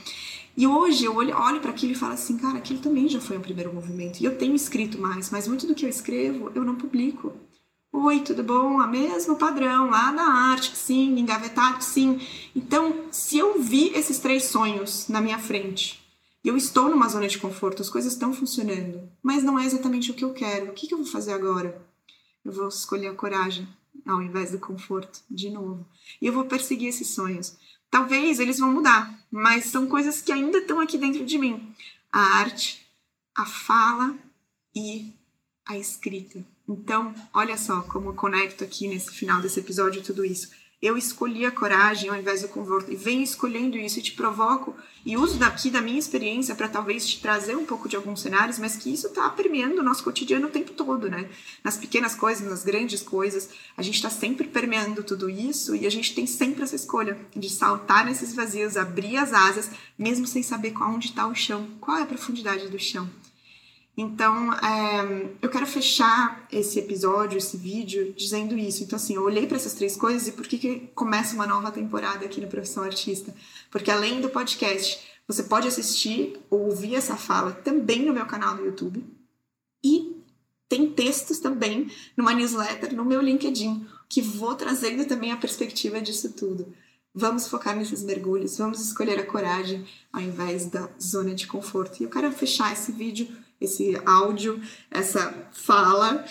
E 0.56 0.66
hoje 0.66 1.04
eu 1.04 1.14
olho, 1.14 1.36
olho 1.38 1.60
para 1.60 1.72
aquilo 1.72 1.92
e 1.92 1.96
falo 1.96 2.14
assim, 2.14 2.38
cara, 2.38 2.58
aquilo 2.58 2.80
também 2.80 3.10
já 3.10 3.20
foi 3.20 3.38
um 3.38 3.42
primeiro 3.42 3.74
movimento. 3.74 4.22
E 4.22 4.26
eu 4.26 4.38
tenho 4.38 4.56
escrito 4.56 4.98
mais, 4.98 5.30
mas 5.30 5.46
muito 5.46 5.68
do 5.68 5.76
que 5.76 5.86
eu 5.86 5.90
escrevo 5.90 6.50
eu 6.56 6.64
não 6.64 6.76
publico. 6.76 7.34
Oi, 7.98 8.20
tudo 8.20 8.44
bom? 8.44 8.82
A 8.82 8.88
mesmo 8.88 9.38
padrão 9.38 9.90
lá 9.90 10.12
na 10.12 10.52
arte, 10.52 10.76
sim, 10.76 11.18
engavetado, 11.18 11.82
sim. 11.82 12.20
Então, 12.54 13.06
se 13.10 13.38
eu 13.38 13.62
vi 13.62 13.88
esses 13.96 14.20
três 14.20 14.44
sonhos 14.44 15.08
na 15.08 15.22
minha 15.22 15.40
frente, 15.40 16.06
eu 16.44 16.58
estou 16.58 16.90
numa 16.90 17.08
zona 17.08 17.26
de 17.26 17.40
conforto, 17.40 17.82
as 17.82 17.90
coisas 17.90 18.12
estão 18.12 18.34
funcionando, 18.34 19.10
mas 19.24 19.44
não 19.44 19.58
é 19.58 19.66
exatamente 19.66 20.12
o 20.12 20.14
que 20.14 20.26
eu 20.26 20.34
quero. 20.34 20.66
O 20.66 20.74
que, 20.74 20.88
que 20.88 20.94
eu 20.94 20.98
vou 20.98 21.08
fazer 21.08 21.32
agora? 21.32 21.82
Eu 22.44 22.52
vou 22.52 22.68
escolher 22.68 23.08
a 23.08 23.16
coragem 23.16 23.66
ao 24.06 24.22
invés 24.22 24.52
do 24.52 24.60
conforto, 24.60 25.22
de 25.32 25.50
novo. 25.50 25.88
E 26.22 26.28
eu 26.28 26.34
vou 26.34 26.44
perseguir 26.44 26.90
esses 26.90 27.08
sonhos. 27.08 27.56
Talvez 27.90 28.42
eles 28.42 28.60
vão 28.60 28.74
mudar, 28.74 29.18
mas 29.32 29.68
são 29.68 29.88
coisas 29.88 30.22
que 30.22 30.34
ainda 30.34 30.58
estão 30.58 30.82
aqui 30.82 30.98
dentro 30.98 31.26
de 31.26 31.38
mim. 31.38 31.74
A 32.12 32.20
arte, 32.40 32.86
a 33.34 33.46
fala 33.46 34.18
e 34.76 35.14
a 35.66 35.78
escrita. 35.78 36.44
Então, 36.68 37.14
olha 37.34 37.58
só 37.58 37.82
como 37.82 38.10
eu 38.10 38.14
conecto 38.14 38.64
aqui 38.64 38.88
nesse 38.88 39.12
final 39.12 39.42
desse 39.42 39.60
episódio 39.60 40.02
tudo 40.02 40.26
isso. 40.26 40.50
Eu 40.82 40.98
escolhi 40.98 41.46
a 41.46 41.52
coragem 41.52 42.10
ao 42.10 42.16
invés 42.16 42.42
do 42.42 42.48
conforto 42.50 42.92
e 42.92 42.96
venho 42.96 43.24
escolhendo 43.24 43.78
isso 43.78 43.98
e 43.98 44.04
te 44.04 44.12
provoco 44.12 44.76
e 45.06 45.16
uso 45.16 45.38
daqui 45.38 45.72
da 45.72 45.82
minha 45.82 45.98
experiência 45.98 46.54
para 46.54 46.68
talvez 46.68 47.08
te 47.08 47.22
trazer 47.22 47.56
um 47.56 47.66
pouco 47.66 47.88
de 47.88 47.96
alguns 47.96 48.22
cenários, 48.22 48.60
mas 48.60 48.76
que 48.76 48.94
isso 48.94 49.08
está 49.08 49.30
permeando 49.30 49.80
o 49.80 49.84
nosso 49.84 50.04
cotidiano 50.04 50.48
o 50.48 50.52
tempo 50.52 50.74
todo, 50.74 51.10
né? 51.10 51.30
Nas 51.64 51.78
pequenas 51.78 52.14
coisas, 52.14 52.48
nas 52.48 52.64
grandes 52.64 53.02
coisas, 53.02 53.50
a 53.78 53.82
gente 53.82 53.96
está 53.96 54.10
sempre 54.10 54.48
permeando 54.48 55.02
tudo 55.02 55.30
isso 55.30 55.76
e 55.76 55.88
a 55.88 55.92
gente 55.92 56.14
tem 56.14 56.28
sempre 56.28 56.64
essa 56.64 56.76
escolha 56.76 57.18
de 57.36 57.50
saltar 57.50 58.06
nesses 58.06 58.36
vazios, 58.36 58.76
abrir 58.76 59.18
as 59.18 59.34
asas, 59.34 59.72
mesmo 59.98 60.28
sem 60.28 60.44
saber 60.44 60.74
onde 60.80 61.08
está 61.08 61.26
o 61.26 61.34
chão, 61.34 61.68
qual 61.80 61.98
é 61.98 62.02
a 62.04 62.08
profundidade 62.08 62.68
do 62.68 62.78
chão. 62.78 63.10
Então, 63.98 64.52
é, 64.54 65.30
eu 65.42 65.50
quero 65.50 65.66
fechar 65.66 66.46
esse 66.52 66.78
episódio, 66.78 67.38
esse 67.38 67.56
vídeo, 67.56 68.14
dizendo 68.14 68.58
isso. 68.58 68.84
Então, 68.84 68.98
assim, 68.98 69.16
eu 69.16 69.24
olhei 69.24 69.48
para 69.48 69.56
essas 69.56 69.74
três 69.74 69.96
coisas 69.96 70.28
e 70.28 70.34
por 70.34 70.46
que, 70.46 70.58
que 70.58 70.80
começa 70.94 71.34
uma 71.34 71.48
nova 71.48 71.72
temporada 71.72 72.26
aqui 72.26 72.42
no 72.42 72.48
Profissão 72.48 72.84
Artista? 72.84 73.34
Porque 73.72 73.90
além 73.90 74.20
do 74.20 74.30
podcast, 74.30 75.00
você 75.26 75.44
pode 75.44 75.68
assistir 75.68 76.38
ou 76.50 76.66
ouvir 76.66 76.96
essa 76.96 77.16
fala 77.16 77.54
também 77.54 78.06
no 78.06 78.14
meu 78.14 78.26
canal 78.26 78.58
do 78.58 78.66
YouTube. 78.66 79.04
E 79.82 80.22
tem 80.68 80.92
textos 80.92 81.40
também 81.40 81.90
numa 82.18 82.34
newsletter 82.34 82.94
no 82.94 83.06
meu 83.06 83.22
LinkedIn, 83.22 83.88
que 84.10 84.22
vou 84.22 84.56
trazendo 84.56 85.06
também 85.06 85.32
a 85.32 85.38
perspectiva 85.38 86.02
disso 86.02 86.34
tudo. 86.34 86.74
Vamos 87.14 87.48
focar 87.48 87.74
nesses 87.78 88.04
mergulhos, 88.04 88.58
vamos 88.58 88.82
escolher 88.82 89.18
a 89.18 89.26
coragem 89.26 89.88
ao 90.12 90.22
invés 90.22 90.66
da 90.66 90.90
zona 91.02 91.34
de 91.34 91.48
conforto. 91.48 92.02
E 92.02 92.04
eu 92.04 92.10
quero 92.10 92.30
fechar 92.30 92.74
esse 92.74 92.92
vídeo 92.92 93.28
esse 93.60 94.00
áudio, 94.06 94.62
essa 94.92 95.50
fala, 95.52 96.24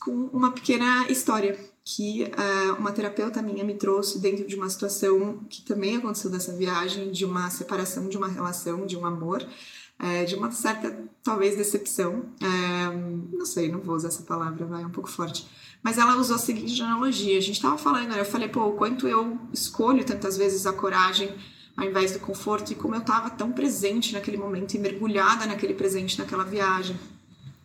com 0.00 0.10
uma 0.32 0.52
pequena 0.52 1.06
história 1.08 1.58
que 1.84 2.24
uh, 2.24 2.74
uma 2.78 2.92
terapeuta 2.92 3.42
minha 3.42 3.64
me 3.64 3.74
trouxe 3.74 4.20
dentro 4.20 4.46
de 4.46 4.54
uma 4.54 4.68
situação 4.68 5.40
que 5.48 5.62
também 5.62 5.96
aconteceu 5.96 6.30
dessa 6.30 6.52
viagem, 6.52 7.10
de 7.10 7.24
uma 7.24 7.50
separação, 7.50 8.08
de 8.08 8.16
uma 8.16 8.28
relação, 8.28 8.86
de 8.86 8.96
um 8.96 9.04
amor, 9.04 9.42
uh, 9.42 10.26
de 10.26 10.34
uma 10.36 10.50
certa, 10.52 10.96
talvez, 11.22 11.56
decepção. 11.56 12.24
Uh, 12.40 13.36
não 13.36 13.44
sei, 13.44 13.70
não 13.70 13.80
vou 13.80 13.96
usar 13.96 14.08
essa 14.08 14.22
palavra, 14.22 14.64
vai, 14.64 14.82
é 14.82 14.86
um 14.86 14.90
pouco 14.90 15.10
forte. 15.10 15.46
Mas 15.82 15.98
ela 15.98 16.16
usou 16.16 16.36
a 16.36 16.38
seguinte 16.38 16.80
analogia: 16.80 17.36
a 17.36 17.42
gente 17.42 17.56
estava 17.56 17.76
falando, 17.76 18.10
né, 18.10 18.20
eu 18.20 18.24
falei, 18.24 18.48
pô, 18.48 18.66
o 18.66 18.72
quanto 18.72 19.08
eu 19.08 19.38
escolho 19.52 20.04
tantas 20.04 20.36
vezes 20.36 20.66
a 20.66 20.72
coragem 20.72 21.34
ao 21.76 21.86
invés 21.86 22.12
do 22.12 22.18
conforto, 22.18 22.72
e 22.72 22.74
como 22.74 22.94
eu 22.94 23.00
estava 23.00 23.30
tão 23.30 23.52
presente 23.52 24.12
naquele 24.12 24.36
momento 24.36 24.74
e 24.74 24.78
mergulhada 24.78 25.46
naquele 25.46 25.74
presente, 25.74 26.18
naquela 26.18 26.44
viagem, 26.44 26.98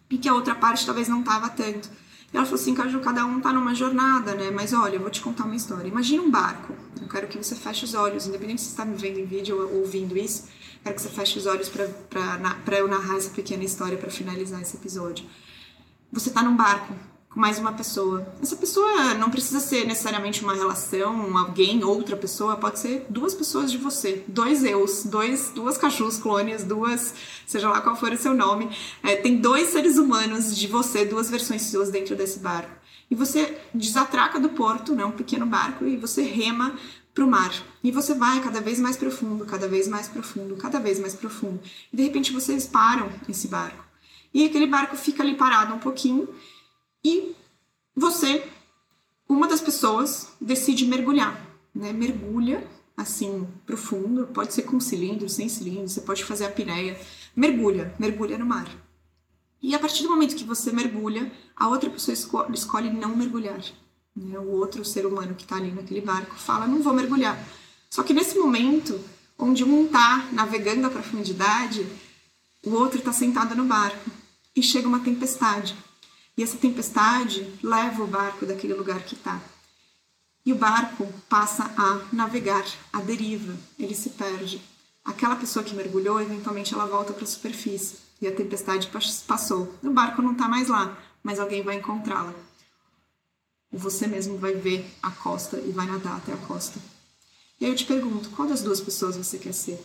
e 0.10 0.17
que 0.17 0.30
a 0.30 0.34
outra 0.34 0.56
parte 0.56 0.86
talvez 0.86 1.08
não 1.08 1.20
estava 1.20 1.50
tanto. 1.50 1.89
E 2.32 2.36
ela 2.36 2.46
falou 2.46 2.60
assim, 2.60 2.76
Caju, 2.76 3.00
cada 3.00 3.26
um 3.26 3.39
tá 3.39 3.54
numa 3.54 3.74
jornada, 3.74 4.36
né? 4.36 4.52
Mas 4.52 4.74
olha, 4.74 4.96
eu 4.96 5.02
vou 5.02 5.10
te 5.10 5.22
contar 5.22 5.46
uma 5.46 5.56
história. 5.56 5.88
Imagina 5.88 6.22
um 6.22 6.30
barco. 6.30 6.74
Eu 7.02 7.08
quero 7.08 7.28
que 7.28 7.38
você 7.38 7.56
feche 7.56 7.86
os 7.86 7.93
olhos, 7.93 8.28
independente 8.28 8.62
se 8.62 8.70
está 8.70 8.84
me 8.84 8.98
vendo 8.98 9.20
em 9.20 9.26
vídeo 9.26 9.58
ou 9.62 9.80
ouvindo 9.80 10.17
isso, 10.17 10.48
quero 10.84 10.96
que 10.96 11.02
você 11.02 11.10
feche 11.10 11.39
os 11.39 11.46
olhos 11.46 11.70
para 11.70 12.78
eu 12.78 12.88
narrar 12.88 13.17
essa 13.17 13.30
pequena 13.30 13.63
história 13.63 13.98
para 13.98 14.10
finalizar 14.10 14.62
esse 14.62 14.76
episódio. 14.76 15.26
Você 16.12 16.30
está 16.30 16.41
num 16.41 16.56
barco, 16.56 16.93
com 17.38 17.41
mais 17.41 17.60
uma 17.60 17.71
pessoa. 17.71 18.28
Essa 18.41 18.56
pessoa 18.56 19.13
não 19.13 19.30
precisa 19.30 19.60
ser 19.60 19.86
necessariamente 19.86 20.43
uma 20.43 20.56
relação, 20.56 21.38
alguém, 21.38 21.84
outra 21.84 22.17
pessoa, 22.17 22.58
pode 22.58 22.80
ser 22.80 23.06
duas 23.10 23.36
pessoas 23.36 23.71
de 23.71 23.78
você, 23.78 24.23
dois 24.28 24.63
eus, 24.63 25.04
dois, 25.04 25.52
duas 25.54 25.78
cachorros 25.78 26.17
clones, 26.17 26.63
duas, 26.63 27.13
seja 27.45 27.69
lá 27.69 27.80
qual 27.80 27.95
for 27.95 28.12
o 28.12 28.17
seu 28.17 28.34
nome. 28.34 28.67
É, 29.04 29.15
tem 29.15 29.38
dois 29.38 29.69
seres 29.69 30.00
humanos 30.00 30.58
de 30.58 30.65
você, 30.65 31.06
duas 31.06 31.30
versões 31.30 31.62
suas 31.62 31.91
dentro 31.91 32.15
desse 32.15 32.39
barco. 32.39 32.71
E 33.10 33.13
você 33.13 33.56
desatraca 33.71 34.39
do 34.39 34.50
porto, 34.50 34.95
né, 34.95 35.06
um 35.06 35.12
pequeno 35.12 35.45
barco, 35.45 35.86
e 35.86 35.95
você 35.95 36.23
rema 36.23 36.76
para 37.13 37.23
o 37.23 37.30
mar. 37.30 37.54
E 37.84 37.91
você 37.91 38.15
vai 38.15 38.41
cada 38.41 38.62
vez 38.62 38.80
mais 38.80 38.97
profundo, 38.97 39.45
cada 39.45 39.67
vez 39.67 39.88
mais 39.88 40.08
profundo, 40.08 40.56
cada 40.56 40.80
vez 40.80 41.00
mais 41.00 41.13
profundo. 41.13 41.60
E 41.93 41.97
de 41.97 42.02
repente 42.02 42.34
vocês 42.34 42.65
param 42.65 43.12
esse 43.30 43.47
barco. 43.47 43.86
E 44.34 44.45
aquele 44.45 44.65
barco 44.65 44.95
fica 44.95 45.21
ali 45.21 45.36
parado 45.36 45.73
um 45.73 45.80
pouquinho 45.80 46.28
e 47.03 47.36
você, 47.95 48.47
uma 49.27 49.47
das 49.47 49.62
pessoas, 49.62 50.29
decide 50.39 50.86
mergulhar, 50.86 51.45
né? 51.73 51.91
Mergulha 51.93 52.67
assim 52.97 53.47
profundo, 53.63 54.25
pode 54.27 54.53
ser 54.53 54.63
com 54.63 54.79
cilindro, 54.79 55.29
sem 55.29 55.47
cilindro, 55.47 55.88
você 55.88 56.01
pode 56.01 56.23
fazer 56.23 56.45
a 56.45 56.49
pireia, 56.49 56.99
mergulha, 57.36 57.93
mergulha 57.99 58.39
no 58.39 58.45
mar. 58.45 58.67
E 59.62 59.75
a 59.75 59.79
partir 59.79 60.01
do 60.03 60.10
momento 60.10 60.36
que 60.36 60.43
você 60.43 60.71
mergulha, 60.71 61.31
a 61.55 61.67
outra 61.67 61.89
pessoa 61.89 62.13
escolhe, 62.13 62.53
escolhe 62.55 62.89
não 62.89 63.15
mergulhar. 63.15 63.62
Né? 64.15 64.39
O 64.39 64.51
outro 64.51 64.83
ser 64.83 65.05
humano 65.05 65.36
que 65.36 65.43
está 65.43 65.57
ali 65.57 65.71
naquele 65.71 66.01
barco 66.01 66.36
fala, 66.36 66.67
não 66.67 66.81
vou 66.81 66.93
mergulhar. 66.93 67.38
Só 67.89 68.01
que 68.01 68.13
nesse 68.13 68.38
momento, 68.38 68.99
onde 69.38 69.63
um 69.63 69.86
está 69.86 70.27
navegando 70.31 70.88
a 70.88 70.89
profundidade, 70.89 71.86
o 72.65 72.71
outro 72.71 72.99
está 72.99 73.13
sentado 73.13 73.55
no 73.55 73.65
barco 73.65 74.10
e 74.55 74.63
chega 74.63 74.88
uma 74.88 74.99
tempestade. 74.99 75.75
E 76.38 76.43
essa 76.43 76.56
tempestade 76.58 77.52
leva 77.63 78.04
o 78.04 78.08
barco 78.08 78.45
daquele 78.45 78.76
lugar 78.76 79.02
que 79.04 79.15
está. 79.15 79.41
E 80.45 80.54
o 80.54 80.56
barco 80.56 81.12
passa 81.28 81.63
a 81.76 82.15
navegar 82.15 82.63
à 82.93 83.02
deriva, 83.02 83.58
ele 83.78 83.95
se 83.95 84.12
perde. 84.12 84.62
Aquela 85.04 85.36
pessoa 85.36 85.65
que 85.65 85.73
mergulhou, 85.73 86.21
eventualmente 86.21 86.73
ela 86.73 86.86
volta 86.86 87.12
para 87.12 87.23
a 87.23 87.28
superfície 87.28 87.97
e 88.21 88.28
a 88.28 88.36
tempestade 88.36 88.89
passou. 89.26 89.73
O 89.84 89.89
barco 89.89 90.21
não 90.21 90.34
está 90.34 90.47
mais 90.47 90.67
lá, 90.67 90.97
mas 91.23 91.39
alguém 91.39 91.63
vai 91.63 91.76
encontrá-la. 91.76 92.34
Você 93.71 94.08
mesmo 94.08 94.38
vai 94.38 94.54
ver 94.54 94.89
a 95.02 95.12
costa 95.12 95.58
e 95.58 95.71
vai 95.71 95.88
nadar 95.88 96.17
até 96.17 96.34
a 96.34 96.38
costa. 96.38 96.80
E 97.60 97.65
aí 97.65 97.71
eu 97.71 97.76
te 97.76 97.86
pergunto, 97.86 98.30
qual 98.30 98.47
das 98.47 98.62
duas 98.62 98.80
pessoas 98.80 99.17
você 99.17 99.38
quer 99.39 99.54
ser? 99.54 99.84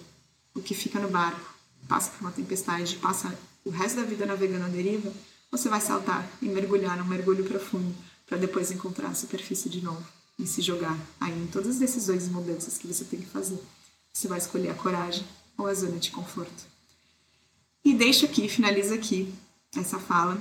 O 0.55 0.61
que 0.61 0.75
fica 0.75 1.01
no 1.01 1.09
barco, 1.09 1.55
passa 1.89 2.11
por 2.11 2.21
uma 2.21 2.31
tempestade, 2.31 2.97
passa 2.97 3.37
o 3.65 3.71
resto 3.71 3.97
da 3.97 4.07
vida 4.07 4.27
navegando 4.27 4.67
à 4.67 4.69
deriva? 4.69 5.11
Você 5.53 5.69
vai 5.69 5.83
saltar 5.83 6.27
e 6.41 6.47
mergulhar 6.47 6.97
num 6.97 7.05
mergulho 7.05 7.45
profundo 7.45 7.95
para 8.27 8.39
depois 8.39 8.71
encontrar 8.71 9.09
a 9.09 9.15
superfície 9.15 9.69
de 9.69 9.83
novo 9.83 10.03
e 10.39 10.47
se 10.47 10.63
jogar 10.63 10.99
aí 11.21 11.39
em 11.39 11.47
todas 11.47 11.73
as 11.73 11.79
decisões 11.79 12.27
e 12.27 12.31
mudanças 12.31 12.79
que 12.79 12.87
você 12.87 13.05
tem 13.05 13.21
que 13.21 13.27
fazer. 13.27 13.61
Você 14.11 14.27
vai 14.27 14.39
escolher 14.39 14.71
a 14.71 14.75
coragem 14.75 15.25
ou 15.59 15.67
a 15.67 15.75
zona 15.75 15.99
de 15.99 16.11
conforto. 16.11 16.65
E 17.85 17.93
deixo 17.93 18.25
aqui, 18.25 18.49
finalizo 18.49 18.95
aqui 18.95 19.33
essa 19.77 19.99
fala. 19.99 20.41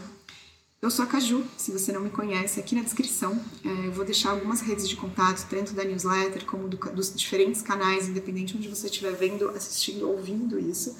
Eu 0.81 0.89
sou 0.89 1.03
a 1.03 1.07
Caju, 1.07 1.45
se 1.57 1.71
você 1.71 1.91
não 1.91 2.01
me 2.01 2.09
conhece, 2.09 2.59
aqui 2.59 2.73
na 2.73 2.81
descrição 2.81 3.39
é, 3.65 3.87
eu 3.87 3.91
vou 3.91 4.05
deixar 4.05 4.31
algumas 4.31 4.61
redes 4.61 4.87
de 4.87 4.95
contato, 4.95 5.45
tanto 5.49 5.73
da 5.73 5.83
newsletter 5.83 6.45
como 6.45 6.69
do, 6.69 6.77
dos 6.77 7.13
diferentes 7.13 7.61
canais, 7.61 8.07
independente 8.07 8.55
onde 8.55 8.69
você 8.69 8.87
estiver 8.87 9.11
vendo, 9.11 9.49
assistindo, 9.49 10.09
ouvindo 10.09 10.57
isso. 10.57 10.97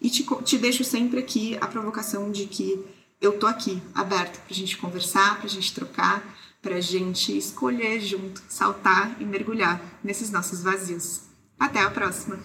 E 0.00 0.08
te, 0.08 0.24
te 0.44 0.56
deixo 0.56 0.84
sempre 0.84 1.18
aqui 1.18 1.58
a 1.60 1.66
provocação 1.66 2.30
de 2.30 2.46
que 2.46 2.84
eu 3.20 3.38
tô 3.38 3.46
aqui, 3.46 3.82
aberta 3.94 4.38
pra 4.46 4.54
gente 4.54 4.76
conversar, 4.76 5.38
pra 5.38 5.48
gente 5.48 5.74
trocar, 5.74 6.22
pra 6.62 6.80
gente 6.80 7.36
escolher 7.36 8.00
junto, 8.00 8.42
saltar 8.48 9.16
e 9.20 9.24
mergulhar 9.24 9.80
nesses 10.02 10.30
nossos 10.30 10.62
vazios. 10.62 11.22
Até 11.58 11.80
a 11.80 11.90
próxima! 11.90 12.38